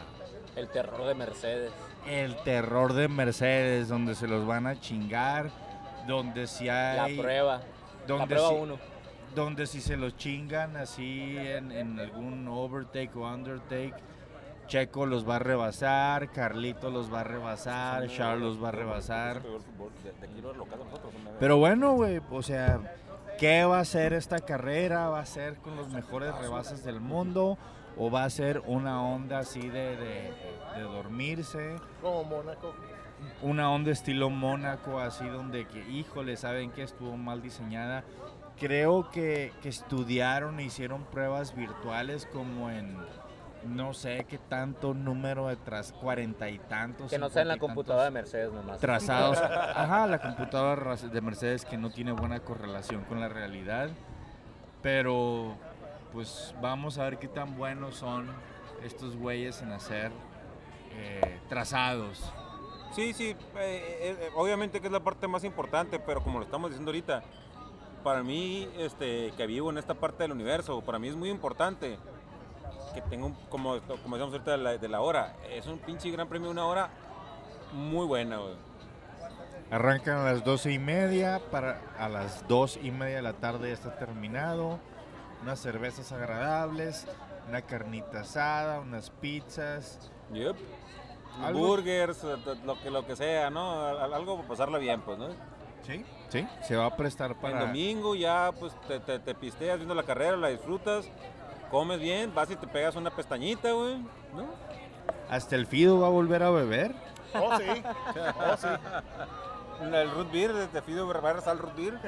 El 0.55 0.67
terror 0.69 1.05
de 1.05 1.15
Mercedes. 1.15 1.71
el 2.07 2.35
terror 2.43 2.93
de 2.93 3.07
Mercedes, 3.07 3.87
donde 3.89 4.15
se 4.15 4.27
los 4.27 4.45
van 4.45 4.67
a 4.67 4.79
chingar, 4.79 5.49
donde 6.07 6.47
si 6.47 6.65
La 6.65 7.03
hay... 7.05 7.17
prueba. 7.17 7.57
La 7.57 8.05
donde 8.07 8.27
prueba 8.35 8.49
si- 8.49 8.55
1. 8.55 8.77
donde 9.35 9.67
si 9.67 9.81
se 9.81 9.97
los 9.97 10.15
chingan 10.17 10.75
así 10.77 11.35
en, 11.37 11.71
en 11.71 11.99
algún 11.99 12.47
overtake 12.47 13.15
o 13.15 13.21
undertake, 13.21 13.95
Checo 14.67 15.05
los 15.05 15.27
va 15.27 15.35
a 15.35 15.39
rebasar, 15.39 16.31
Carlito 16.31 16.89
los 16.89 17.13
va 17.13 17.19
a 17.19 17.23
rebasar, 17.25 18.07
Charles 18.07 18.41
los 18.43 18.63
va 18.63 18.69
a 18.69 18.71
rebasar. 18.71 19.41
Pero 21.39 21.57
bueno, 21.57 21.93
güey, 21.95 22.21
o 22.31 22.41
sea, 22.41 22.79
¿qué 23.39 23.63
va 23.65 23.79
a 23.79 23.85
ser 23.85 24.13
esta 24.13 24.39
carrera? 24.39 25.09
¿Va 25.09 25.19
a 25.19 25.25
ser 25.25 25.55
con 25.57 25.75
los 25.75 25.89
mejores 25.89 26.35
rebases 26.37 26.83
del 26.83 26.99
mundo? 26.99 27.57
¿O 27.97 28.09
va 28.09 28.23
a 28.23 28.29
ser 28.29 28.61
una 28.65 29.03
onda 29.03 29.39
así 29.39 29.69
de, 29.69 29.95
de- 29.97 30.33
de 30.75 30.81
dormirse? 30.81 31.75
Como 32.01 32.23
Mónaco. 32.23 32.73
una 33.41 33.69
onda 33.71 33.91
estilo 33.91 34.29
Mónaco, 34.29 34.99
así 34.99 35.27
donde 35.27 35.65
que, 35.67 35.79
híjole, 35.89 36.35
saben 36.35 36.71
que 36.71 36.83
estuvo 36.83 37.15
mal 37.17 37.41
diseñada. 37.41 38.03
Creo 38.59 39.09
que, 39.11 39.51
que 39.61 39.69
estudiaron 39.69 40.59
e 40.59 40.63
hicieron 40.65 41.03
pruebas 41.05 41.55
virtuales 41.55 42.27
como 42.31 42.69
en 42.69 42.97
no 43.65 43.93
sé 43.93 44.25
qué 44.29 44.37
tanto 44.37 44.93
número 44.93 45.47
de 45.47 45.55
tras 45.55 45.91
cuarenta 45.91 46.49
y 46.49 46.59
tantos. 46.59 47.09
Que 47.09 47.17
no 47.17 47.29
sea 47.29 47.43
en 47.43 47.49
la 47.49 47.55
50 47.55 47.55
y 47.55 47.59
tantos 47.59 47.67
computadora 47.67 48.03
de 48.05 48.11
Mercedes 48.11 48.51
nomás. 48.51 48.79
trazados. 48.79 49.37
Ajá, 49.41 50.07
la 50.07 50.19
computadora 50.19 50.95
de 50.95 51.21
Mercedes 51.21 51.65
que 51.65 51.77
no 51.77 51.89
tiene 51.89 52.11
buena 52.11 52.39
correlación 52.39 53.03
con 53.03 53.19
la 53.19 53.29
realidad. 53.29 53.89
Pero 54.81 55.55
pues 56.11 56.53
vamos 56.61 56.97
a 56.97 57.05
ver 57.05 57.17
qué 57.17 57.27
tan 57.27 57.57
buenos 57.57 57.95
son 57.95 58.27
estos 58.83 59.15
güeyes 59.15 59.61
en 59.61 59.71
hacer 59.71 60.11
eh, 60.91 61.39
trazados. 61.49 62.31
Sí, 62.91 63.13
sí, 63.13 63.29
eh, 63.29 63.37
eh, 63.57 64.29
obviamente 64.35 64.79
que 64.79 64.87
es 64.87 64.93
la 64.93 64.99
parte 64.99 65.27
más 65.27 65.43
importante, 65.43 65.99
pero 65.99 66.21
como 66.21 66.37
lo 66.37 66.45
estamos 66.45 66.69
diciendo 66.69 66.91
ahorita, 66.91 67.23
para 68.03 68.21
mí, 68.21 68.69
este, 68.77 69.31
que 69.35 69.47
vivo 69.47 69.71
en 69.71 69.79
esta 69.79 69.95
parte 69.95 70.23
del 70.23 70.33
universo, 70.33 70.81
para 70.81 70.99
mí 70.99 71.07
es 71.07 71.15
muy 71.15 71.29
importante 71.29 71.97
que 72.93 73.01
tenga 73.01 73.25
un, 73.25 73.33
como, 73.49 73.79
como 73.81 74.15
decíamos 74.15 74.33
ahorita 74.33 74.51
de 74.51 74.57
la, 74.57 74.77
de 74.77 74.87
la 74.87 75.01
hora, 75.01 75.35
es 75.49 75.65
un 75.67 75.79
pinche 75.79 76.09
gran 76.11 76.27
premio, 76.27 76.49
una 76.49 76.65
hora 76.65 76.89
muy 77.73 78.05
buena, 78.05 78.37
güey. 78.37 78.53
Arrancan 79.71 80.17
a 80.19 80.23
las 80.31 80.43
doce 80.43 80.71
y 80.71 80.79
media, 80.79 81.41
para 81.51 81.81
a 81.97 82.07
las 82.07 82.47
dos 82.47 82.77
y 82.81 82.91
media 82.91 83.15
de 83.17 83.21
la 83.23 83.33
tarde 83.33 83.69
ya 83.69 83.73
está 83.73 83.95
terminado. 83.97 84.79
Unas 85.41 85.59
cervezas 85.59 86.11
agradables, 86.11 87.07
una 87.49 87.61
carnita 87.63 88.21
asada, 88.21 88.79
unas 88.79 89.09
pizzas. 89.09 90.11
Yep. 90.31 90.55
Algo- 91.41 91.59
Burgers, 91.67 92.23
eh, 92.23 92.35
lo 92.63 92.79
que, 92.79 92.91
lo 92.91 93.05
que 93.07 93.15
sea, 93.15 93.49
¿no? 93.49 93.81
Al- 93.87 94.13
Algo 94.13 94.35
para 94.37 94.47
pasarla 94.47 94.77
bien, 94.77 95.01
pues, 95.01 95.17
¿no? 95.17 95.29
Sí, 95.81 96.05
sí, 96.29 96.47
se 96.61 96.75
va 96.77 96.85
a 96.85 96.95
prestar 96.95 97.31
El 97.31 97.37
para... 97.37 97.61
domingo 97.61 98.15
ya, 98.15 98.51
pues, 98.57 98.73
te, 98.87 98.99
te, 98.99 99.19
te 99.19 99.33
pisteas 99.35 99.77
viendo 99.77 99.95
la 99.95 100.03
carrera, 100.03 100.37
la 100.37 100.47
disfrutas, 100.49 101.09
comes 101.73 101.99
bien, 101.99 102.31
vas 102.35 102.51
y 102.51 102.55
te 102.55 102.67
pegas 102.67 102.95
una 102.95 103.09
pestañita, 103.09 103.71
güey, 103.71 103.97
¿no? 104.35 104.45
Hasta 105.27 105.55
el 105.55 105.65
Fido 105.65 105.99
va 105.99 106.05
a 106.05 106.11
volver 106.11 106.43
a 106.43 106.51
beber. 106.51 106.93
Oh, 107.33 107.57
sí. 107.57 107.83
Oh, 108.15 108.55
sí. 108.55 108.67
El 109.81 110.11
root 110.11 110.31
beer, 110.31 110.53
de 110.53 110.81
Fido 110.83 111.07
Barbaras 111.07 111.47
al 111.47 111.57
root 111.57 111.75
beer. 111.75 111.99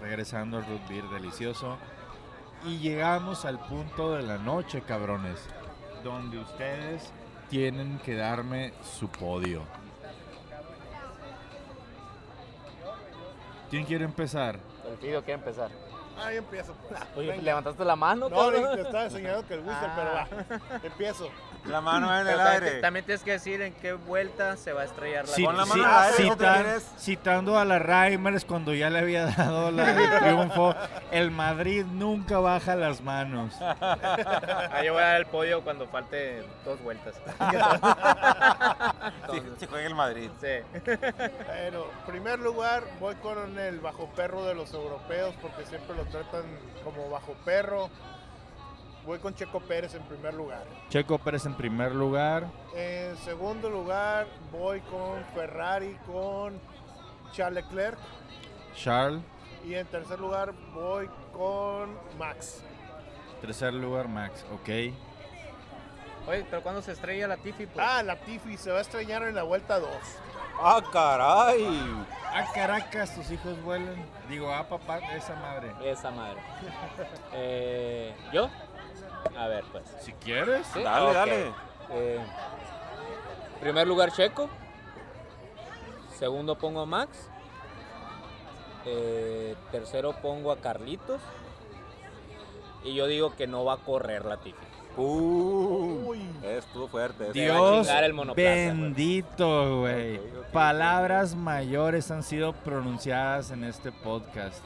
regresando 0.00 0.58
al 0.58 0.66
root 0.66 0.86
beer 0.86 1.04
delicioso. 1.08 1.78
Y 2.66 2.76
llegamos 2.76 3.46
al 3.46 3.58
punto 3.58 4.12
de 4.12 4.22
la 4.22 4.36
noche, 4.36 4.82
cabrones, 4.82 5.40
donde 6.04 6.38
ustedes 6.38 7.10
tienen 7.48 7.98
que 8.00 8.16
darme 8.16 8.74
su 8.82 9.08
podio. 9.08 9.62
¿Quién 13.70 13.86
quiere 13.86 14.04
empezar? 14.04 14.58
El 14.86 14.98
Fido 14.98 15.22
quiere 15.22 15.38
empezar. 15.38 15.70
Ah, 16.24 16.32
yo 16.32 16.38
empiezo. 16.38 16.74
Oye, 17.16 17.28
Venga. 17.28 17.42
¿levantaste 17.42 17.84
la 17.84 17.96
mano, 17.96 18.28
No, 18.28 18.36
cabrón? 18.36 18.74
te 18.74 18.80
estaba 18.82 19.04
enseñando 19.04 19.46
que 19.46 19.54
el 19.54 19.60
gusto, 19.62 19.78
Ah. 19.80 20.26
pero 20.28 20.60
va. 20.60 20.78
Empiezo. 20.82 21.28
La 21.66 21.80
mano 21.80 22.12
en 22.20 22.26
el 22.26 22.36
también, 22.36 22.62
aire. 22.64 22.80
también 22.80 23.04
tienes 23.04 23.22
que 23.22 23.30
decir 23.32 23.62
en 23.62 23.72
qué 23.74 23.92
vuelta 23.92 24.56
se 24.56 24.72
va 24.72 24.82
a 24.82 24.84
estrellar 24.84 25.28
la 25.28 25.36
Pon 25.44 25.56
la 25.56 25.64
mano 25.64 25.84
al 25.84 26.04
aire, 26.12 26.16
¿cómo 26.24 26.34
citan- 26.36 26.54
quieres? 26.62 26.92
citando 26.98 27.58
a 27.58 27.64
la 27.64 27.78
Reimers 27.78 28.44
cuando 28.44 28.74
ya 28.74 28.90
le 28.90 28.98
había 28.98 29.26
dado 29.26 29.70
la 29.70 29.90
el 29.90 30.18
triunfo, 30.20 30.74
el 31.12 31.30
Madrid 31.30 31.84
nunca 31.86 32.38
baja 32.40 32.74
las 32.74 33.00
manos. 33.00 33.54
Ah, 34.74 34.82
yo 34.84 34.94
voy 34.94 35.02
a 35.02 35.06
dar 35.06 35.16
el 35.18 35.26
podio 35.26 35.62
cuando 35.62 35.86
falte 35.86 36.42
dos 36.64 36.80
vueltas. 36.82 37.14
Sí, 39.30 39.42
sí 39.58 39.66
juega 39.68 39.86
el 39.86 39.94
Madrid. 39.94 40.30
Sí. 40.40 40.80
Bueno, 41.46 41.84
primer 42.06 42.38
lugar, 42.40 42.84
voy 43.00 43.14
con 43.16 43.58
el 43.58 43.80
bajo 43.80 44.06
perro 44.16 44.44
de 44.44 44.54
los 44.54 44.72
europeos 44.74 45.34
porque 45.40 45.64
siempre 45.66 45.96
lo 45.96 46.04
tratan 46.06 46.42
como 46.84 47.08
bajo 47.10 47.34
perro. 47.44 47.88
Voy 49.04 49.18
con 49.18 49.34
Checo 49.34 49.60
Pérez 49.60 49.94
en 49.94 50.02
primer 50.02 50.34
lugar. 50.34 50.64
Checo 50.88 51.18
Pérez 51.18 51.44
en 51.46 51.54
primer 51.54 51.92
lugar. 51.94 52.46
En 52.74 53.16
segundo 53.18 53.68
lugar, 53.68 54.26
voy 54.52 54.80
con 54.82 55.24
Ferrari 55.34 55.96
con 56.06 56.60
Charles 57.32 57.64
Leclerc. 57.64 57.98
Charles. 58.76 59.22
Y 59.64 59.74
en 59.74 59.86
tercer 59.86 60.20
lugar, 60.20 60.52
voy 60.72 61.08
con 61.32 61.96
Max. 62.18 62.62
Tercer 63.40 63.74
lugar, 63.74 64.06
Max. 64.06 64.44
Ok. 64.52 64.68
Oye, 66.28 66.46
pero 66.48 66.62
cuando 66.62 66.80
se 66.82 66.92
estrella 66.92 67.26
la 67.26 67.36
Tiffy, 67.36 67.66
pues. 67.66 67.84
Ah, 67.84 68.02
la 68.04 68.16
Tiffy 68.16 68.56
se 68.56 68.70
va 68.70 68.78
a 68.78 68.82
estrellar 68.82 69.24
en 69.24 69.34
la 69.34 69.42
vuelta 69.42 69.80
2. 69.80 69.90
¡Ah, 70.60 70.80
caray! 70.92 71.66
A 72.32 72.52
Caracas 72.52 73.14
tus 73.14 73.30
hijos 73.32 73.60
vuelan. 73.62 73.96
Digo, 74.28 74.52
a 74.52 74.68
papá, 74.68 74.98
esa 75.16 75.34
madre. 75.34 75.72
Esa 75.84 76.10
madre. 76.10 76.40
Eh, 77.34 78.14
¿Yo? 78.32 78.50
A 79.36 79.48
ver, 79.48 79.64
pues. 79.72 79.84
Si 80.00 80.12
quieres. 80.12 80.66
¿Sí? 80.72 80.82
Dale, 80.82 81.12
dale. 81.12 81.52
Eh, 81.90 82.18
primer 83.60 83.86
lugar 83.86 84.12
Checo. 84.12 84.48
Segundo 86.18 86.56
pongo 86.56 86.80
a 86.80 86.86
Max. 86.86 87.28
Eh, 88.84 89.54
tercero 89.70 90.12
pongo 90.20 90.52
a 90.52 90.58
Carlitos. 90.58 91.20
Y 92.84 92.94
yo 92.94 93.06
digo 93.06 93.34
que 93.36 93.46
no 93.46 93.64
va 93.64 93.74
a 93.74 93.78
correr 93.78 94.24
la 94.24 94.38
Tiffy. 94.38 94.72
Uh, 94.96 96.14
estuvo 96.42 96.86
fuerte. 96.86 97.32
Dios 97.32 97.88
el 97.88 98.12
bendito, 98.34 99.80
güey. 99.80 100.20
Palabras 100.52 101.34
mayores 101.34 102.10
han 102.10 102.22
sido 102.22 102.52
pronunciadas 102.52 103.52
en 103.52 103.64
este 103.64 103.90
podcast. 103.90 104.62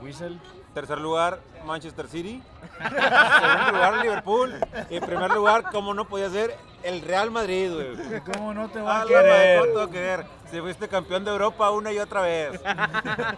Whistle. 0.00 0.38
Tercer 0.74 0.98
lugar, 1.00 1.38
Manchester 1.66 2.08
City. 2.08 2.42
Segundo 2.78 3.72
lugar, 3.72 3.96
Liverpool. 4.02 4.54
Y 4.88 4.96
en 4.96 5.04
primer 5.04 5.30
lugar, 5.32 5.64
como 5.70 5.92
no 5.92 6.08
podía 6.08 6.30
ser, 6.30 6.56
el 6.82 7.02
Real 7.02 7.30
Madrid, 7.30 7.70
güey. 7.72 8.20
¿Cómo 8.32 8.54
no 8.54 8.68
te 8.70 8.80
va 8.80 8.90
Ah, 8.90 8.96
a 9.02 9.04
madre, 9.04 9.14
querer? 9.14 9.60
¿cómo 9.60 9.72
te 9.72 9.78
va 9.78 9.84
a 9.84 9.90
querer? 9.90 10.26
Si 10.50 10.60
fuiste 10.60 10.88
campeón 10.88 11.24
de 11.24 11.30
Europa 11.30 11.70
una 11.70 11.92
y 11.92 11.98
otra 11.98 12.22
vez. 12.22 12.60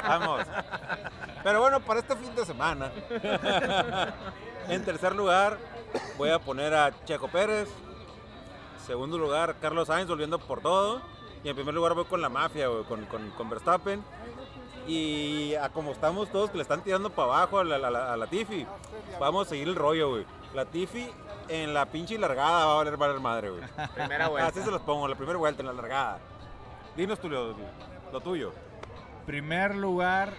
Vamos. 0.07 0.43
Pero 1.43 1.61
bueno, 1.61 1.81
para 1.81 2.01
este 2.01 2.15
fin 2.17 2.35
de 2.37 2.47
semana. 2.47 2.91
En 4.69 4.85
tercer 4.85 5.15
lugar, 5.15 5.59
voy 6.17 6.31
a 6.31 6.39
poner 6.39 6.73
a 6.75 6.93
Checo 7.05 7.29
Pérez. 7.29 7.69
Segundo 8.87 9.19
lugar, 9.19 9.57
Carlos 9.61 9.89
Sainz 9.89 10.09
volviendo 10.09 10.39
por 10.39 10.61
todo. 10.61 11.03
Y 11.43 11.49
en 11.49 11.57
primer 11.57 11.75
lugar 11.75 11.95
voy 11.95 12.05
con 12.05 12.23
la 12.23 12.29
mafia, 12.29 12.69
güey, 12.69 12.85
con, 12.85 13.05
con, 13.07 13.29
con 13.31 13.51
Verstappen. 13.51 14.03
Y 14.87 15.55
a 15.55 15.71
como 15.71 15.93
estamos 15.93 16.29
todos 16.31 16.51
que 16.51 16.57
le 16.59 16.63
están 16.63 16.83
tirando 16.83 17.11
para 17.11 17.29
abajo 17.29 17.59
a 17.59 17.65
la, 17.65 17.77
a 17.77 17.91
la- 17.91 18.13
a 18.13 18.17
la 18.17 18.27
Tiffy, 18.27 18.67
vamos 19.19 19.47
a 19.47 19.51
seguir 19.51 19.69
el 19.69 19.75
rollo, 19.77 20.11
güey. 20.11 20.27
La 20.55 20.67
Tiffy 20.67 21.09
en 21.49 21.73
la 21.75 21.87
pinche 21.87 22.19
largada 22.19 22.67
va 22.67 22.73
a 22.73 22.77
valer, 22.77 22.97
valer 22.97 23.21
madre, 23.21 23.51
güey. 23.51 23.63
Primera 23.95 24.29
vuelta. 24.29 24.49
Así 24.49 24.61
se 24.63 24.71
los 24.71 24.83
pongo, 24.83 25.09
la 25.09 25.17
primera 25.17 25.39
vuelta 25.39 25.63
en 25.63 25.67
la 25.69 25.73
largada. 25.73 26.19
Dinos 26.97 27.19
tú 27.19 27.29
lo, 27.29 27.55
lo 28.13 28.21
tuyo. 28.21 28.53
Primer 29.27 29.75
lugar, 29.75 30.33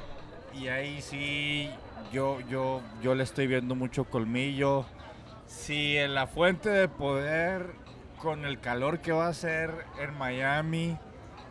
y 0.54 0.68
ahí 0.68 1.02
sí, 1.02 1.70
yo, 2.12 2.40
yo, 2.42 2.82
yo 3.02 3.16
le 3.16 3.24
estoy 3.24 3.48
viendo 3.48 3.74
mucho 3.76 4.06
colmillo. 4.06 4.86
Si 5.48 5.98
en 5.98 6.14
la 6.14 6.28
fuente 6.28 6.70
de 6.70 6.88
poder, 6.88 7.72
con 8.22 8.46
el 8.46 8.60
calor 8.60 9.00
que 9.00 9.12
va 9.12 9.26
a 9.26 9.30
hacer 9.30 9.86
en 10.00 10.16
Miami, 10.18 10.98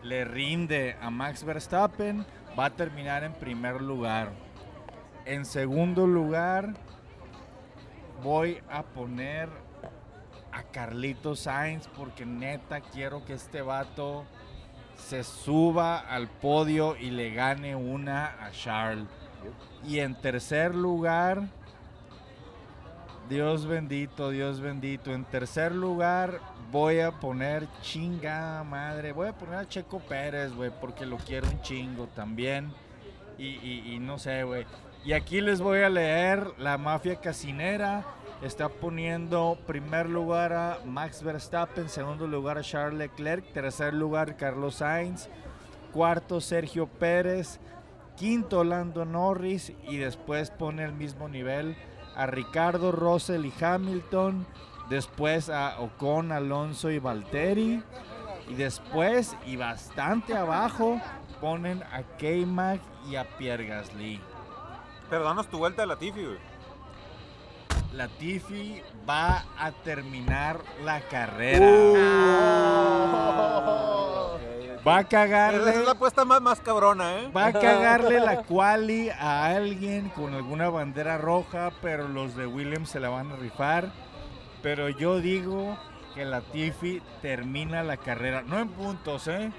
le 0.02 0.24
rinde 0.24 0.96
a 1.02 1.11
Max 1.11 1.44
Verstappen, 1.44 2.24
va 2.59 2.67
a 2.67 2.71
terminar 2.71 3.25
en 3.25 3.33
primer 3.33 3.81
lugar. 3.81 4.33
En 5.25 5.45
segundo 5.45 6.07
lugar, 6.07 6.75
voy 8.23 8.61
a 8.71 8.83
poner 8.83 9.49
a 10.53 10.62
Carlitos 10.62 11.40
Sainz 11.40 11.88
porque 11.97 12.25
neta 12.25 12.81
quiero 12.81 13.25
que 13.25 13.35
este 13.35 13.62
vato 13.62 14.25
se 14.97 15.25
suba 15.25 15.99
al 15.99 16.29
podio 16.29 16.97
y 16.97 17.11
le 17.11 17.33
gane 17.35 17.75
una 17.75 18.27
a 18.45 18.51
Charles. 18.53 19.09
Y 19.87 19.99
en 19.99 20.14
tercer 20.14 20.75
lugar, 20.75 21.43
Dios 23.29 23.67
bendito, 23.67 24.31
Dios 24.31 24.61
bendito. 24.61 25.12
En 25.12 25.25
tercer 25.25 25.75
lugar 25.75 26.40
voy 26.75 26.99
a 26.99 27.13
poner 27.13 27.69
chingada 27.83 28.65
madre. 28.65 29.13
Voy 29.13 29.29
a 29.29 29.33
poner 29.33 29.55
a 29.55 29.69
Checo 29.69 30.01
Pérez, 30.01 30.53
güey, 30.53 30.73
porque 30.81 31.07
lo 31.07 31.19
quiero 31.19 31.49
un 31.49 31.63
chingo 31.63 32.09
también. 32.09 32.73
Y 33.39 33.97
no 34.01 34.19
sé, 34.19 34.43
güey. 34.43 34.67
Y 35.05 35.13
aquí 35.13 35.41
les 35.41 35.61
voy 35.61 35.83
a 35.83 35.89
leer 35.89 36.45
la 36.59 36.77
mafia 36.77 37.21
casinera. 37.21 38.05
Está 38.43 38.69
poniendo 38.69 39.57
primer 39.69 40.09
lugar 40.09 40.53
a 40.53 40.81
Max 40.85 41.23
Verstappen, 41.23 41.89
segundo 41.89 42.27
lugar 42.27 42.59
a 42.59 42.63
Charles 42.63 42.99
Leclerc, 42.99 43.53
tercer 43.53 43.95
lugar 43.95 44.37
Carlos 44.37 44.77
Sainz, 44.77 45.29
cuarto 45.93 46.41
Sergio 46.41 46.89
Pérez, 46.89 47.61
quinto 48.17 48.65
Lando 48.65 49.05
Norris 49.05 49.73
y 49.89 49.99
después 49.99 50.51
pone 50.51 50.83
el 50.85 50.93
mismo 50.93 51.29
nivel 51.29 51.77
a 52.17 52.27
Ricardo, 52.27 52.91
Russell 52.91 53.47
y 53.47 53.53
Hamilton, 53.65 54.47
después 54.88 55.51
a 55.51 55.81
Ocon, 55.81 56.33
Alonso 56.33 56.90
y 56.90 56.99
Valtteri 56.99 57.83
Y 58.49 58.55
después, 58.55 59.37
y 59.47 59.57
bastante 59.57 60.37
abajo, 60.37 61.01
ponen 61.40 61.83
a 61.85 62.03
K-Mag 62.18 62.81
y 63.09 63.16
a 63.16 63.25
Pierre 63.37 63.66
Gasly. 63.66 64.20
Pero 65.11 65.25
danos 65.25 65.49
tu 65.49 65.59
vuelta 65.59 65.83
a 65.83 65.87
la 65.87 65.97
Tifi, 65.97 66.25
güey. 66.25 66.55
Latifi 67.94 68.83
va 69.09 69.44
a 69.57 69.70
terminar 69.70 70.61
la 70.83 71.01
carrera. 71.01 71.66
Va 74.87 74.97
a 74.97 75.01
Esa 75.01 75.01
es 75.01 75.07
cagarle, 75.09 75.85
la 75.85 75.92
apuesta 75.92 76.25
más, 76.25 76.42
más 76.42 76.61
cabrona, 76.61 77.20
¿eh? 77.20 77.31
va 77.35 77.47
a 77.47 77.53
cagarle 77.53 78.20
la 78.20 78.42
quali 78.49 79.09
a 79.09 79.47
alguien 79.47 80.11
con 80.11 80.35
alguna 80.35 80.68
bandera 80.68 81.16
roja, 81.16 81.70
pero 81.81 82.09
los 82.09 82.37
de 82.37 82.47
Williams 82.47 82.90
se 82.90 83.01
la 83.01 83.09
van 83.09 83.31
a 83.31 83.37
rifar. 83.37 83.90
Pero 84.64 84.88
yo 84.88 85.20
digo 85.20 85.77
que 86.14 86.24
Latifi 86.24 87.00
termina 87.22 87.83
la 87.85 87.98
carrera, 87.98 88.42
no 88.42 88.59
en 88.59 88.68
puntos, 88.70 89.29
¿eh? 89.29 89.53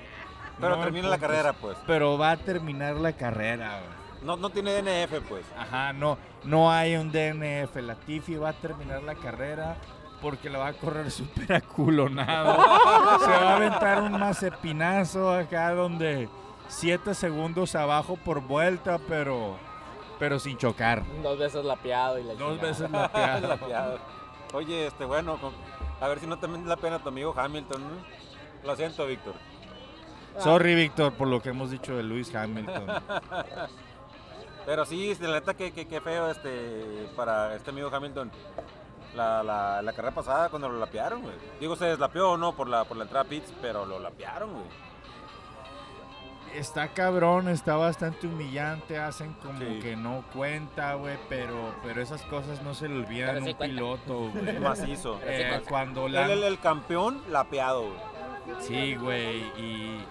Pero 0.59 0.77
No 0.77 0.83
termina 0.83 1.07
la 1.09 1.17
carrera, 1.19 1.53
pues. 1.53 1.77
Pero 1.85 2.17
va 2.17 2.31
a 2.31 2.37
terminar 2.37 2.95
la 2.95 3.13
carrera, 3.13 3.79
güey. 3.81 4.25
No, 4.25 4.35
no 4.35 4.49
tiene 4.49 4.71
DNF, 4.81 5.21
pues. 5.29 5.45
Ajá, 5.57 5.93
no, 5.93 6.17
no 6.43 6.71
hay 6.71 6.95
un 6.95 7.11
DNF. 7.11 7.75
Latifi 7.75 8.35
va 8.35 8.49
a 8.49 8.53
terminar 8.53 9.03
la 9.03 9.13
carrera 9.15 9.77
porque 10.21 10.49
la 10.49 10.57
va 10.57 10.67
a 10.69 10.73
correr 10.73 11.11
súper 11.11 11.53
aculonado. 11.53 12.55
Se 13.19 13.29
va 13.29 13.51
a 13.51 13.55
aventar 13.57 14.01
un 14.01 14.19
mazepinazo 14.19 15.31
acá 15.31 15.71
donde 15.75 16.27
7 16.67 17.13
segundos 17.13 17.75
abajo 17.75 18.15
por 18.15 18.41
vuelta, 18.41 18.97
pero, 19.07 19.57
pero 20.17 20.39
sin 20.39 20.57
chocar. 20.57 21.03
Dos 21.21 21.37
veces 21.37 21.63
lapeado 21.63 22.17
y 22.17 22.23
la 22.23 22.33
Dos 22.33 22.53
chingada. 22.53 22.67
veces 22.67 22.89
la 22.89 23.11
peada. 23.11 23.39
Lapeado. 23.47 23.99
Oye, 24.55 24.87
este, 24.87 25.05
bueno, 25.05 25.37
con- 25.39 25.53
a 26.01 26.07
ver 26.07 26.19
si 26.19 26.27
no 26.27 26.39
también 26.39 26.67
la 26.67 26.77
pena 26.77 26.99
tu 26.99 27.09
amigo 27.09 27.33
Hamilton, 27.37 27.81
¿no? 27.81 28.67
Lo 28.67 28.75
siento, 28.75 29.05
Víctor. 29.05 29.33
Sorry, 30.39 30.75
Víctor, 30.75 31.13
por 31.13 31.27
lo 31.27 31.41
que 31.41 31.49
hemos 31.49 31.71
dicho 31.71 31.95
de 31.95 32.03
Lewis 32.03 32.33
Hamilton. 32.33 32.85
Pero 34.65 34.85
sí, 34.85 35.11
este, 35.11 35.27
la 35.27 35.35
neta, 35.35 35.53
que, 35.53 35.71
que, 35.71 35.87
que 35.87 36.01
feo 36.01 36.29
este, 36.31 37.07
para 37.15 37.55
este 37.55 37.69
amigo 37.69 37.89
Hamilton. 37.93 38.31
La, 39.15 39.43
la, 39.43 39.81
la 39.81 39.93
carrera 39.93 40.13
pasada 40.13 40.49
cuando 40.49 40.67
lo 40.67 40.77
lapearon, 40.79 41.21
güey. 41.21 41.35
Digo, 41.59 41.75
se 41.77 41.85
deslapeó 41.85 42.31
o 42.31 42.37
no 42.37 42.53
por 42.53 42.67
la, 42.67 42.83
por 42.83 42.97
la 42.97 43.03
entrada 43.03 43.25
a 43.25 43.29
pits, 43.29 43.53
pero 43.61 43.85
lo 43.85 43.99
lapearon, 43.99 44.51
güey. 44.53 44.65
Está 46.57 46.87
cabrón, 46.89 47.49
está 47.49 47.75
bastante 47.75 48.27
humillante, 48.27 48.97
hacen 48.97 49.33
como 49.41 49.59
Sí. 49.59 49.79
que 49.81 49.95
no 49.95 50.23
cuenta, 50.33 50.93
güey, 50.95 51.17
pero, 51.29 51.75
pero 51.83 52.01
esas 52.01 52.21
cosas 52.23 52.61
no 52.63 52.73
se 52.73 52.87
le 52.87 52.95
olvidan 52.99 53.35
Pero 53.35 53.39
a 53.39 53.47
un 53.47 53.53
cuenta. 53.53 53.65
piloto, 53.65 54.29
güey. 54.33 54.59
Macizo. 54.59 55.19
Eh, 55.25 55.61
cuando 55.67 56.05
Él 56.07 56.13
la... 56.13 56.31
el, 56.31 56.43
el 56.43 56.59
campeón 56.59 57.21
lapeado, 57.29 57.81
güey. 57.83 58.61
Sí, 58.61 58.95
güey, 58.95 59.37
y, 59.57 60.05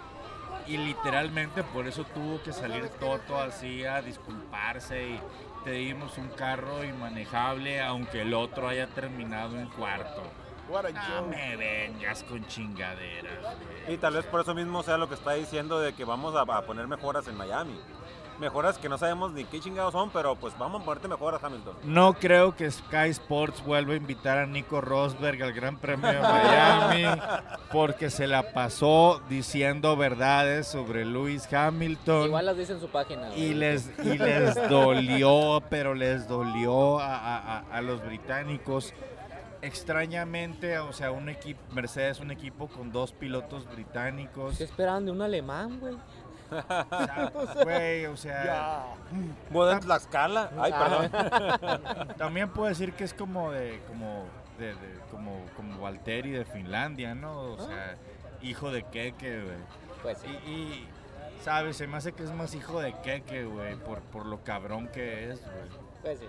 y 0.66 0.76
literalmente 0.76 1.62
por 1.62 1.87
eso 1.87 2.04
tuvo 2.04 2.42
que 2.42 2.52
salir 2.52 2.88
Toto 3.00 3.38
así 3.40 3.85
a 3.85 4.02
disculparse 4.02 5.09
y 5.11 5.20
te 5.64 5.70
dimos 5.70 6.18
un 6.18 6.28
carro 6.28 6.85
inmanejable 6.85 7.80
aunque 7.80 8.22
el 8.22 8.35
otro 8.35 8.68
haya 8.68 8.87
terminado 8.88 9.59
en 9.59 9.66
cuarto. 9.68 10.22
What 10.68 10.87
a 10.87 10.90
No 10.92 11.00
joke. 11.00 11.37
me 11.37 11.57
vengas 11.57 12.22
con 12.24 12.46
chingaderas, 12.46 13.35
güey. 13.42 13.94
Y 13.94 13.98
tal 13.98 14.14
vez 14.14 14.24
por 14.27 14.40
eso 14.40 14.55
mismo 14.55 14.83
sea 14.83 14.96
lo 14.96 15.09
que 15.09 15.14
está 15.14 15.33
diciendo 15.33 15.79
de 15.81 15.92
que 15.92 16.05
vamos 16.05 16.35
a, 16.35 16.40
a 16.42 16.62
poner 16.62 16.87
mejoras 16.88 17.27
en 17.29 17.37
Miami. 17.37 17.79
Mejoras 18.40 18.79
que 18.79 18.88
no 18.88 18.98
sabemos 18.98 19.31
ni 19.31 19.44
qué 19.44 19.61
chingados 19.61 19.92
son, 19.92 20.11
pero 20.11 20.35
pues 20.35 20.59
vamos 20.59 20.83
a 20.83 20.85
ponerte 20.85 21.07
mejoras, 21.07 21.44
Hamilton. 21.44 21.77
No 21.85 22.14
creo 22.14 22.57
que 22.57 22.68
Sky 22.68 23.11
Sports 23.11 23.62
vuelva 23.64 23.92
a 23.92 23.96
invitar 23.96 24.38
a 24.38 24.46
Nico 24.46 24.81
Rosberg 24.81 25.40
al 25.40 25.53
Gran 25.53 25.77
Premio 25.77 26.09
de 26.11 26.18
Miami 26.18 27.05
porque 27.70 28.11
se 28.11 28.27
la 28.27 28.53
pasó 28.53 29.22
diciendo 29.29 29.96
verdades 29.96 30.66
sobre 30.66 31.05
Lewis 31.05 31.46
Hamilton. 31.53 32.27
Igual 32.27 32.46
las 32.46 32.57
dice 32.57 32.72
en 32.72 32.81
su 32.81 32.88
página. 32.88 33.33
Y 33.37 33.55
les, 33.55 33.92
y 34.03 34.18
les 34.18 34.55
dolió, 34.68 35.62
pero 35.70 35.94
les 35.94 36.27
dolió 36.27 36.98
a- 36.98 37.14
a- 37.38 37.59
a 37.70 37.81
los 37.83 38.05
británicos. 38.05 38.92
Extrañamente, 39.64 40.79
o 40.79 40.92
sea, 40.92 41.11
un 41.11 41.29
equipo, 41.29 41.61
Mercedes, 41.72 42.20
un 42.20 42.31
equipo 42.31 42.68
con 42.68 42.92
dos 42.92 43.12
pilotos 43.12 43.66
británicos. 43.70 44.59
¿Qué 44.59 44.64
esperaban 44.64 45.05
de 45.07 45.12
un 45.12 45.22
alemán, 45.22 45.81
güey? 45.81 45.94
O 46.50 47.05
sea, 47.07 47.33
Güey, 47.64 48.07
o 48.07 48.16
sea. 48.16 48.85
Boda 49.50 49.72
en 49.74 49.81
Tlaxcala. 49.81 50.50
Ay, 50.59 50.72
Ah, 50.74 51.09
perdón. 51.11 52.09
también 52.18 52.50
puedo 52.50 52.68
decir 52.68 52.92
que 52.92 53.03
es 53.05 53.14
como 53.14 53.50
de, 53.50 53.81
como, 53.88 54.24
de, 54.59 54.66
de- 54.74 55.00
como, 55.11 55.40
como 55.57 55.81
Valtteri 55.81 56.31
de 56.31 56.44
Finlandia, 56.44 57.14
¿no? 57.14 57.40
O 57.40 57.59
sea, 57.59 57.96
hijo 58.42 58.70
de 58.70 58.83
Keke, 58.85 59.42
güey. 59.42 59.57
Pues 60.03 60.18
Y, 60.24 60.29
sí. 60.29 60.38
y, 60.46 61.42
¿sabes? 61.42 61.77
Se 61.79 61.87
me 61.87 61.96
hace 61.96 62.12
que 62.12 62.22
es 62.24 62.33
más 62.33 62.55
hijo 62.55 62.79
de 62.81 62.92
Keke, 63.00 63.46
güey, 63.46 63.74
por, 63.77 64.00
por 64.03 64.27
lo 64.27 64.44
cabrón 64.44 64.88
que 64.88 65.31
es, 65.31 65.40
güey. 65.40 65.55
Pues 66.03 66.18
sí. 66.20 66.27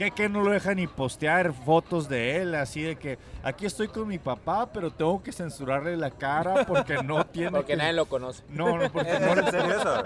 ¿Qué, 0.00 0.12
que 0.12 0.30
no 0.30 0.40
lo 0.40 0.50
deja 0.52 0.74
ni 0.74 0.86
postear 0.86 1.52
fotos 1.52 2.08
de 2.08 2.38
él? 2.38 2.54
Así 2.54 2.80
de 2.80 2.96
que 2.96 3.18
aquí 3.42 3.66
estoy 3.66 3.88
con 3.88 4.08
mi 4.08 4.18
papá, 4.18 4.72
pero 4.72 4.90
tengo 4.90 5.22
que 5.22 5.30
censurarle 5.30 5.94
la 5.98 6.10
cara 6.10 6.64
porque 6.64 7.02
no 7.02 7.26
tiene. 7.26 7.50
Porque 7.50 7.72
que- 7.72 7.76
nadie 7.76 7.92
lo 7.92 8.06
conoce. 8.06 8.42
No, 8.48 8.78
no, 8.78 8.90
porque 8.90 9.10
¿Es 9.12 9.20
no 9.20 9.32
en 9.34 9.50
serio 9.50 9.78
eso? 9.78 10.02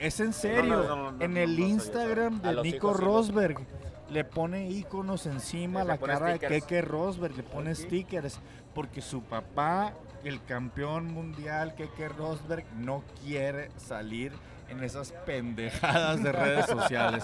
Es 0.00 0.18
en 0.18 0.32
serio. 0.32 0.76
no, 0.82 0.96
no, 0.96 1.12
no, 1.12 1.24
en 1.24 1.34
no, 1.34 1.38
el 1.40 1.60
Instagram 1.60 2.42
de 2.42 2.60
Nico 2.60 2.88
hijos 2.88 2.98
Rosberg 2.98 3.56
le 4.10 4.24
pone 4.24 4.68
iconos 4.68 5.26
encima 5.26 5.82
a 5.82 5.84
Le 5.84 5.90
la 5.90 5.98
cara 5.98 6.26
de 6.26 6.36
stickers. 6.38 6.64
Keke 6.64 6.82
Rosberg, 6.82 7.36
le 7.36 7.42
pone 7.44 7.72
stickers 7.76 8.40
porque 8.74 9.00
su 9.00 9.22
papá, 9.22 9.92
el 10.24 10.42
campeón 10.42 11.06
mundial 11.14 11.76
Keke 11.76 12.08
Rosberg, 12.08 12.64
no 12.74 13.04
quiere 13.24 13.70
salir 13.76 14.32
en 14.68 14.82
esas 14.82 15.12
pendejadas 15.24 16.22
de 16.22 16.32
redes 16.32 16.66
sociales. 16.66 17.22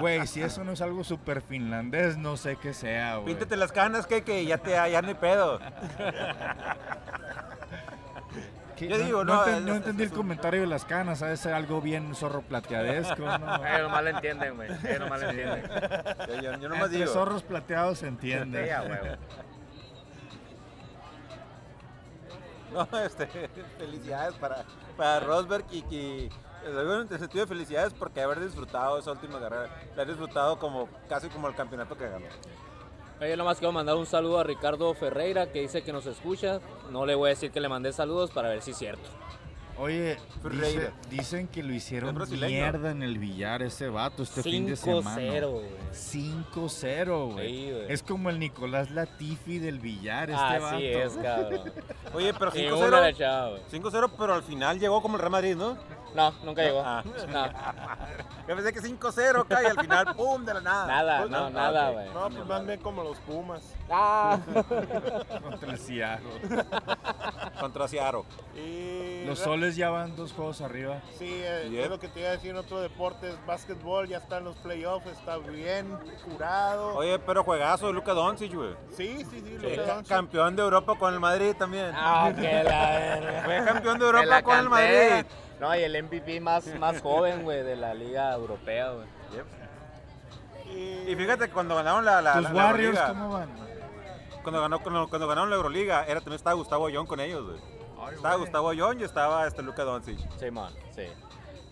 Güey, 0.00 0.26
si 0.26 0.42
eso 0.42 0.64
no 0.64 0.72
es 0.72 0.80
algo 0.80 1.04
súper 1.04 1.42
finlandés, 1.42 2.16
no 2.16 2.36
sé 2.36 2.56
qué 2.56 2.72
sea, 2.72 3.16
güey. 3.16 3.34
Píntate 3.34 3.56
las 3.56 3.70
canas, 3.72 4.06
que, 4.06 4.22
que 4.24 4.44
ya 4.46 4.58
te 4.58 4.70
ya 4.70 5.02
no 5.02 5.08
hay 5.08 5.14
pedo. 5.14 5.60
¿Qué? 8.76 8.88
Yo 8.88 8.98
no, 8.98 9.04
digo, 9.04 9.24
no 9.24 9.34
no, 9.34 9.44
enten- 9.46 9.56
es- 9.58 9.62
no 9.62 9.70
es- 9.72 9.76
entendí 9.78 10.02
es 10.02 10.10
el 10.10 10.16
comentario 10.16 10.60
de 10.62 10.66
las 10.66 10.84
canas, 10.84 11.22
ha 11.22 11.26
de 11.28 11.36
ser 11.36 11.54
algo 11.54 11.80
bien 11.80 12.12
zorro 12.16 12.42
plateadesco, 12.42 13.22
¿no? 13.22 13.56
Ellos 13.66 13.82
nomás 13.82 14.02
lo 14.02 14.10
entienden, 14.10 14.56
güey. 14.56 14.68
Ellos 14.84 15.00
nomás 15.00 15.20
lo 15.20 15.30
entienden. 15.30 15.62
Yo, 16.26 16.34
yo- 16.42 16.58
yo 16.58 16.68
nomás 16.68 16.84
Entre 16.86 16.98
digo. 16.98 17.12
zorros 17.12 17.42
plateados 17.44 17.98
se 17.98 18.08
entiende. 18.08 18.74
No, 22.72 22.88
este, 23.04 23.28
felicidades 23.78 24.34
para, 24.34 24.64
para 24.96 25.20
Rosberg 25.20 25.64
y 25.70 25.82
que 25.82 26.28
les 26.64 26.74
doy 26.74 27.00
un 27.02 27.08
sentido 27.08 27.44
de 27.44 27.46
felicidades 27.46 27.92
porque 27.94 28.20
haber 28.20 28.40
disfrutado 28.40 28.98
esa 28.98 29.12
última 29.12 29.38
carrera, 29.40 29.68
la 29.96 30.02
he 30.02 30.06
disfrutado 30.06 30.58
como 30.58 30.88
casi 31.08 31.28
como 31.28 31.48
el 31.48 31.54
campeonato 31.54 31.96
que 31.96 32.08
ganó. 32.08 32.26
Oye, 33.20 33.36
nomás 33.36 33.58
quiero 33.58 33.72
mandar 33.72 33.94
un 33.96 34.06
saludo 34.06 34.40
a 34.40 34.44
Ricardo 34.44 34.92
Ferreira 34.94 35.50
que 35.52 35.60
dice 35.60 35.82
que 35.82 35.92
nos 35.92 36.04
escucha. 36.06 36.60
No 36.90 37.06
le 37.06 37.14
voy 37.14 37.28
a 37.28 37.30
decir 37.30 37.50
que 37.52 37.60
le 37.60 37.68
mandé 37.68 37.92
saludos 37.92 38.30
para 38.32 38.48
ver 38.48 38.60
si 38.60 38.72
es 38.72 38.76
cierto. 38.78 39.08
Oye, 39.76 40.18
dice- 40.52 40.92
dicen 41.10 41.48
que 41.48 41.62
lo 41.64 41.72
hicieron 41.72 42.16
mierda 42.30 42.92
en 42.92 43.02
el 43.02 43.18
billar 43.18 43.60
ese 43.62 43.88
vato 43.88 44.22
este 44.22 44.40
fin 44.42 44.66
de 44.66 44.76
semana. 44.76 45.16
5-0, 45.20 45.50
güey. 45.50 45.66
5-0, 45.92 47.32
güey. 47.32 47.48
Sí, 47.48 47.70
güey. 47.72 47.92
es 47.92 48.02
como 48.04 48.30
el 48.30 48.38
Nicolás 48.38 48.90
Latifi 48.92 49.58
del 49.58 49.80
billar 49.80 50.30
este 50.30 50.42
vato. 50.60 50.66
Así 50.76 50.86
es, 50.86 51.12
cabrón. 51.14 51.72
Oye, 52.14 52.32
pero 52.34 52.52
Y 52.56 52.66
una 52.66 53.00
le 53.00 53.08
5-0, 53.08 53.10
echaba, 53.10 53.48
güey. 53.50 53.62
5-0, 53.70 54.10
pero 54.16 54.34
al 54.34 54.42
final 54.44 54.78
llegó 54.78 55.02
como 55.02 55.16
el 55.16 55.20
Real 55.20 55.32
Madrid, 55.32 55.56
¿no? 55.56 55.76
No, 56.14 56.30
nunca 56.44 56.62
llegó. 56.62 56.82
Ah. 56.84 57.02
No, 57.28 57.46
Yo 58.48 58.54
pensé 58.56 58.72
que 58.72 58.80
5-0 58.80 59.46
cae 59.48 59.64
y 59.64 59.66
al 59.66 59.80
final, 59.80 60.14
¡pum! 60.16 60.44
de 60.44 60.54
la 60.54 60.60
nada. 60.60 60.86
nada, 60.86 61.18
Pues, 61.20 61.30
no, 61.30 61.50
nada, 61.50 61.90
güey. 61.90 62.08
No, 62.14 62.30
pues 62.30 62.46
más 62.46 62.66
bien 62.66 62.80
como 62.80 63.02
los 63.02 63.16
Pumas. 63.18 63.74
Ah, 63.90 64.38
Contra 65.42 65.72
el 65.72 65.78
Seattle. 65.78 66.40
Contra 67.60 67.88
Seattle. 67.88 68.22
Y 68.54 69.24
Los 69.26 69.38
soles 69.40 69.74
ya 69.76 69.90
van 69.90 70.14
dos 70.16 70.32
juegos 70.32 70.60
arriba. 70.60 71.00
Sí, 71.18 71.28
eh, 71.30 71.68
Yep. 71.70 71.84
es 71.84 71.90
lo 71.90 71.98
que 71.98 72.08
te 72.08 72.20
iba 72.20 72.28
a 72.28 72.32
decir 72.32 72.50
en 72.50 72.56
otro 72.58 72.80
deporte, 72.80 73.28
es 73.30 73.46
básquetbol, 73.46 74.06
ya 74.08 74.18
están 74.18 74.44
los 74.44 74.56
playoffs, 74.56 75.06
está 75.06 75.38
bien 75.38 75.96
curado. 76.24 76.94
Oye, 76.96 77.18
pero 77.18 77.42
juegazo 77.42 77.86
de 77.88 77.92
Luka 77.94 78.12
Doncic, 78.12 78.54
güey. 78.54 78.74
Sí, 78.96 79.24
sí, 79.30 79.40
sí, 79.44 79.58
Sí, 79.60 79.76
Luka. 79.76 80.02
Campeón 80.06 80.54
de 80.54 80.62
Europa 80.62 80.94
con 80.98 81.12
el 81.14 81.20
Madrid 81.20 81.54
también. 81.58 81.90
ah, 81.94 82.30
que 82.34 82.42
la 82.62 82.90
verga. 82.90 83.42
Fue 83.44 83.64
campeón 83.64 83.98
de 83.98 84.04
Europa 84.06 84.42
con 84.42 84.58
el. 84.58 84.68
Madrid. 84.68 85.26
No, 85.60 85.74
y 85.76 85.80
el 85.82 86.02
MVP 86.02 86.40
más, 86.40 86.66
más 86.78 87.00
joven, 87.00 87.42
güey, 87.42 87.62
de 87.62 87.76
la 87.76 87.94
Liga 87.94 88.32
Europea, 88.34 88.90
güey. 88.90 89.06
Y, 90.74 91.10
Y 91.10 91.14
fíjate 91.16 91.46
que 91.46 91.52
cuando 91.52 91.74
ganaron 91.76 92.04
la, 92.04 92.20
la, 92.22 92.32
¿Tus 92.34 92.42
la- 92.44 92.52
la 92.52 92.64
Warriors 92.66 92.98
Euroliga, 92.98 93.08
cómo 93.08 93.32
van? 93.32 93.48
cuando, 94.42 94.60
ganó, 94.60 94.80
cuando, 94.82 95.08
cuando 95.08 95.28
ganaron 95.28 95.50
la 95.50 95.56
Euroliga, 95.56 96.04
era, 96.04 96.20
también 96.20 96.36
estaba 96.36 96.54
Gustavo 96.54 96.86
Ayón 96.86 97.06
con 97.06 97.20
ellos, 97.20 97.44
güey. 97.46 97.58
Estaba 98.14 98.34
Gustavo 98.36 98.68
Ayón 98.70 99.00
y 99.00 99.04
estaba 99.04 99.46
este 99.46 99.62
Luka 99.62 99.84
Doncic. 99.84 100.18
Sí, 100.38 100.50
man, 100.50 100.72
sí. 100.94 101.04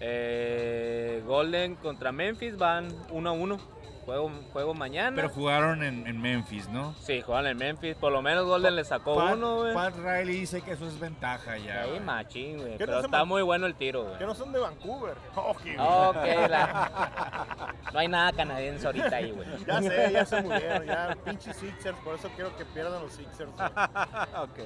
Eh, 0.01 1.23
Golden 1.27 1.75
contra 1.77 2.13
Memphis 2.13 2.57
van 2.57 2.89
1 3.11 3.29
a 3.29 3.33
1. 3.33 3.57
Juego, 4.05 4.31
juego 4.53 4.75
mañana. 4.75 5.15
Pero 5.17 5.29
jugaron 5.29 5.83
en, 5.83 6.07
en 6.07 6.21
Memphis, 6.21 6.69
¿no? 6.69 6.95
sí, 7.01 7.21
juegan 7.23 7.47
en 7.47 7.57
Memphis. 7.57 7.95
Por 7.97 8.13
lo 8.13 8.23
menos 8.23 8.47
Golden 8.47 8.77
le 8.77 8.85
sacó 8.85 9.15
Pat, 9.17 9.35
uno, 9.35 9.57
güey. 9.59 9.75
Pat 9.75 9.95
Riley 9.97 10.41
dice 10.41 10.61
que 10.63 10.73
eso 10.73 10.87
es 10.87 10.99
ventaja 10.99 11.57
ya. 11.59 11.87
Güey. 11.87 12.01
machín, 12.01 12.59
güey. 12.59 12.77
¿Qué 12.79 12.87
no 12.87 12.93
Pero 12.93 13.01
está 13.01 13.25
muy 13.25 13.43
bueno 13.43 13.67
el 13.67 13.75
tiro, 13.75 14.05
güey. 14.05 14.19
Que 14.19 14.27
no 14.27 14.35
son 14.35 14.53
de 14.53 14.59
Vancouver. 14.59 15.17
Ok, 15.37 15.63
güey. 15.65 15.77
Ok, 15.79 16.49
la- 16.49 17.75
no 17.93 17.99
hay 17.99 18.09
nada 18.09 18.33
canadiense 18.33 18.87
ahorita 18.87 19.17
ahí, 19.17 19.31
güey. 19.31 19.49
Ya 19.67 19.83
sé, 19.83 20.13
ya 20.13 20.25
se 20.25 20.43
murieron, 20.43 20.87
ya 20.87 21.17
pinches 21.25 21.57
Sixers, 21.57 21.97
por 21.99 22.15
eso 22.15 22.29
quiero 22.35 22.57
que 22.57 22.65
pierdan 22.65 23.03
los 23.03 23.13
Sixers. 23.13 23.51
ok. 24.37 24.59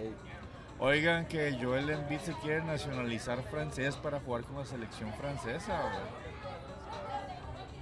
Oigan 0.78 1.26
que 1.26 1.56
Joel 1.60 1.88
Embiid 1.88 2.18
se 2.20 2.34
quiere 2.34 2.62
nacionalizar 2.62 3.42
francés 3.44 3.96
para 3.96 4.20
jugar 4.20 4.44
con 4.44 4.58
la 4.58 4.66
selección 4.66 5.12
francesa, 5.14 5.80
güey. 5.80 6.25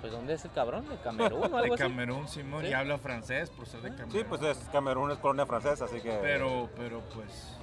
Pues 0.05 0.13
¿dónde 0.13 0.35
es 0.35 0.45
el 0.45 0.51
cabrón? 0.51 0.87
¿De 0.87 0.99
Camerún 0.99 1.41
o 1.41 1.45
algo 1.57 1.61
De 1.61 1.83
así? 1.83 1.83
Camerún, 1.83 2.29
Simón, 2.29 2.63
¿Sí? 2.63 2.69
y 2.69 2.73
habla 2.75 2.99
francés 2.99 3.49
por 3.49 3.65
ser 3.65 3.81
de 3.81 3.89
Camerún. 3.89 4.13
Sí, 4.13 4.23
pues 4.29 4.43
es 4.43 4.59
Camerún, 4.71 5.11
es 5.11 5.17
colonia 5.17 5.47
francesa, 5.47 5.87
así 5.87 5.99
que. 6.03 6.11
Pero, 6.21 6.69
pero 6.77 7.01
pues, 7.15 7.57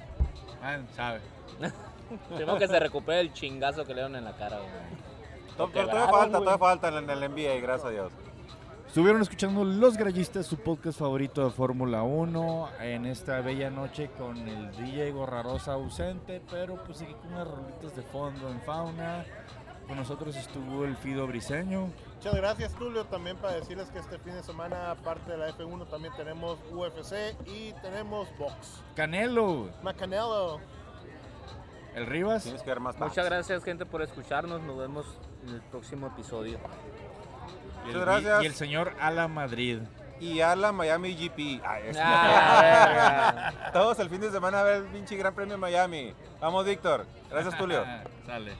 ah, 0.60 0.78
sabe. 0.96 1.20
Primero 2.34 2.58
que 2.58 2.66
se 2.66 2.80
recupere 2.80 3.20
el 3.20 3.32
chingazo 3.32 3.84
que 3.84 3.90
le 3.90 4.00
dieron 4.00 4.16
en 4.16 4.24
la 4.24 4.32
cara, 4.32 4.58
todavía 5.56 6.08
falta, 6.08 6.38
todavía 6.38 6.58
falta 6.58 6.88
en 6.88 7.08
el 7.08 7.30
NBA, 7.30 7.60
gracias 7.62 7.84
a 7.84 7.90
Dios. 7.90 8.12
Estuvieron 8.88 9.22
escuchando 9.22 9.62
Los 9.62 9.96
Grallistas, 9.96 10.44
su 10.44 10.56
podcast 10.56 10.98
favorito 10.98 11.44
de 11.44 11.50
Fórmula 11.52 12.02
1, 12.02 12.70
en 12.80 13.06
esta 13.06 13.40
bella 13.40 13.70
noche 13.70 14.10
con 14.18 14.36
el 14.48 14.72
DJ 14.72 15.12
Gorrarosa 15.12 15.74
ausente, 15.74 16.42
pero 16.50 16.74
pues 16.82 17.02
aquí 17.02 17.14
con 17.14 17.34
unas 17.34 17.46
rolitas 17.46 17.94
de 17.94 18.02
fondo 18.02 18.50
en 18.50 18.60
fauna. 18.62 19.24
Con 19.86 19.96
nosotros 19.96 20.34
estuvo 20.36 20.84
el 20.84 20.96
Fido 20.96 21.26
Briseño. 21.26 21.88
Muchas 22.24 22.34
gracias, 22.36 22.72
Tulio, 22.74 23.04
también 23.06 23.36
para 23.36 23.54
decirles 23.54 23.88
que 23.90 23.98
este 23.98 24.16
fin 24.20 24.32
de 24.34 24.44
semana, 24.44 24.92
aparte 24.92 25.32
de 25.32 25.38
la 25.38 25.48
F1, 25.50 25.88
también 25.88 26.14
tenemos 26.16 26.56
UFC 26.70 27.34
y 27.46 27.72
tenemos 27.82 28.28
box. 28.38 28.80
Canelo, 28.94 29.70
Macanelo. 29.82 30.60
el 31.96 32.06
Rivas. 32.06 32.44
Tienes 32.44 32.62
que 32.62 32.70
ver 32.70 32.78
más 32.78 32.96
Muchas 32.96 33.24
gracias, 33.24 33.64
gente, 33.64 33.84
por 33.86 34.02
escucharnos. 34.02 34.62
Nos 34.62 34.78
vemos 34.78 35.04
en 35.48 35.54
el 35.54 35.60
próximo 35.62 36.06
episodio. 36.06 36.60
y 37.86 37.88
el, 37.90 37.96
Muchas 37.96 38.00
gracias. 38.02 38.42
y 38.44 38.46
el 38.46 38.54
señor 38.54 38.92
Ala 39.00 39.26
Madrid. 39.26 39.80
Y 40.20 40.40
a 40.42 40.54
la 40.54 40.70
Miami 40.70 41.14
GP. 41.16 41.60
Ay, 41.66 41.88
es- 41.88 41.96
Ah. 42.00 43.52
Todos 43.72 43.98
el 43.98 44.08
fin 44.08 44.20
de 44.20 44.30
semana 44.30 44.60
a 44.60 44.62
ver 44.62 44.76
el 44.76 44.84
pinche 44.84 45.16
Gran 45.16 45.34
Premio 45.34 45.54
de 45.54 45.58
Miami. 45.58 46.14
Vamos, 46.40 46.64
Víctor. 46.64 47.04
Gracias, 47.28 47.58
Tulio. 47.58 47.82
Sale. 48.26 48.52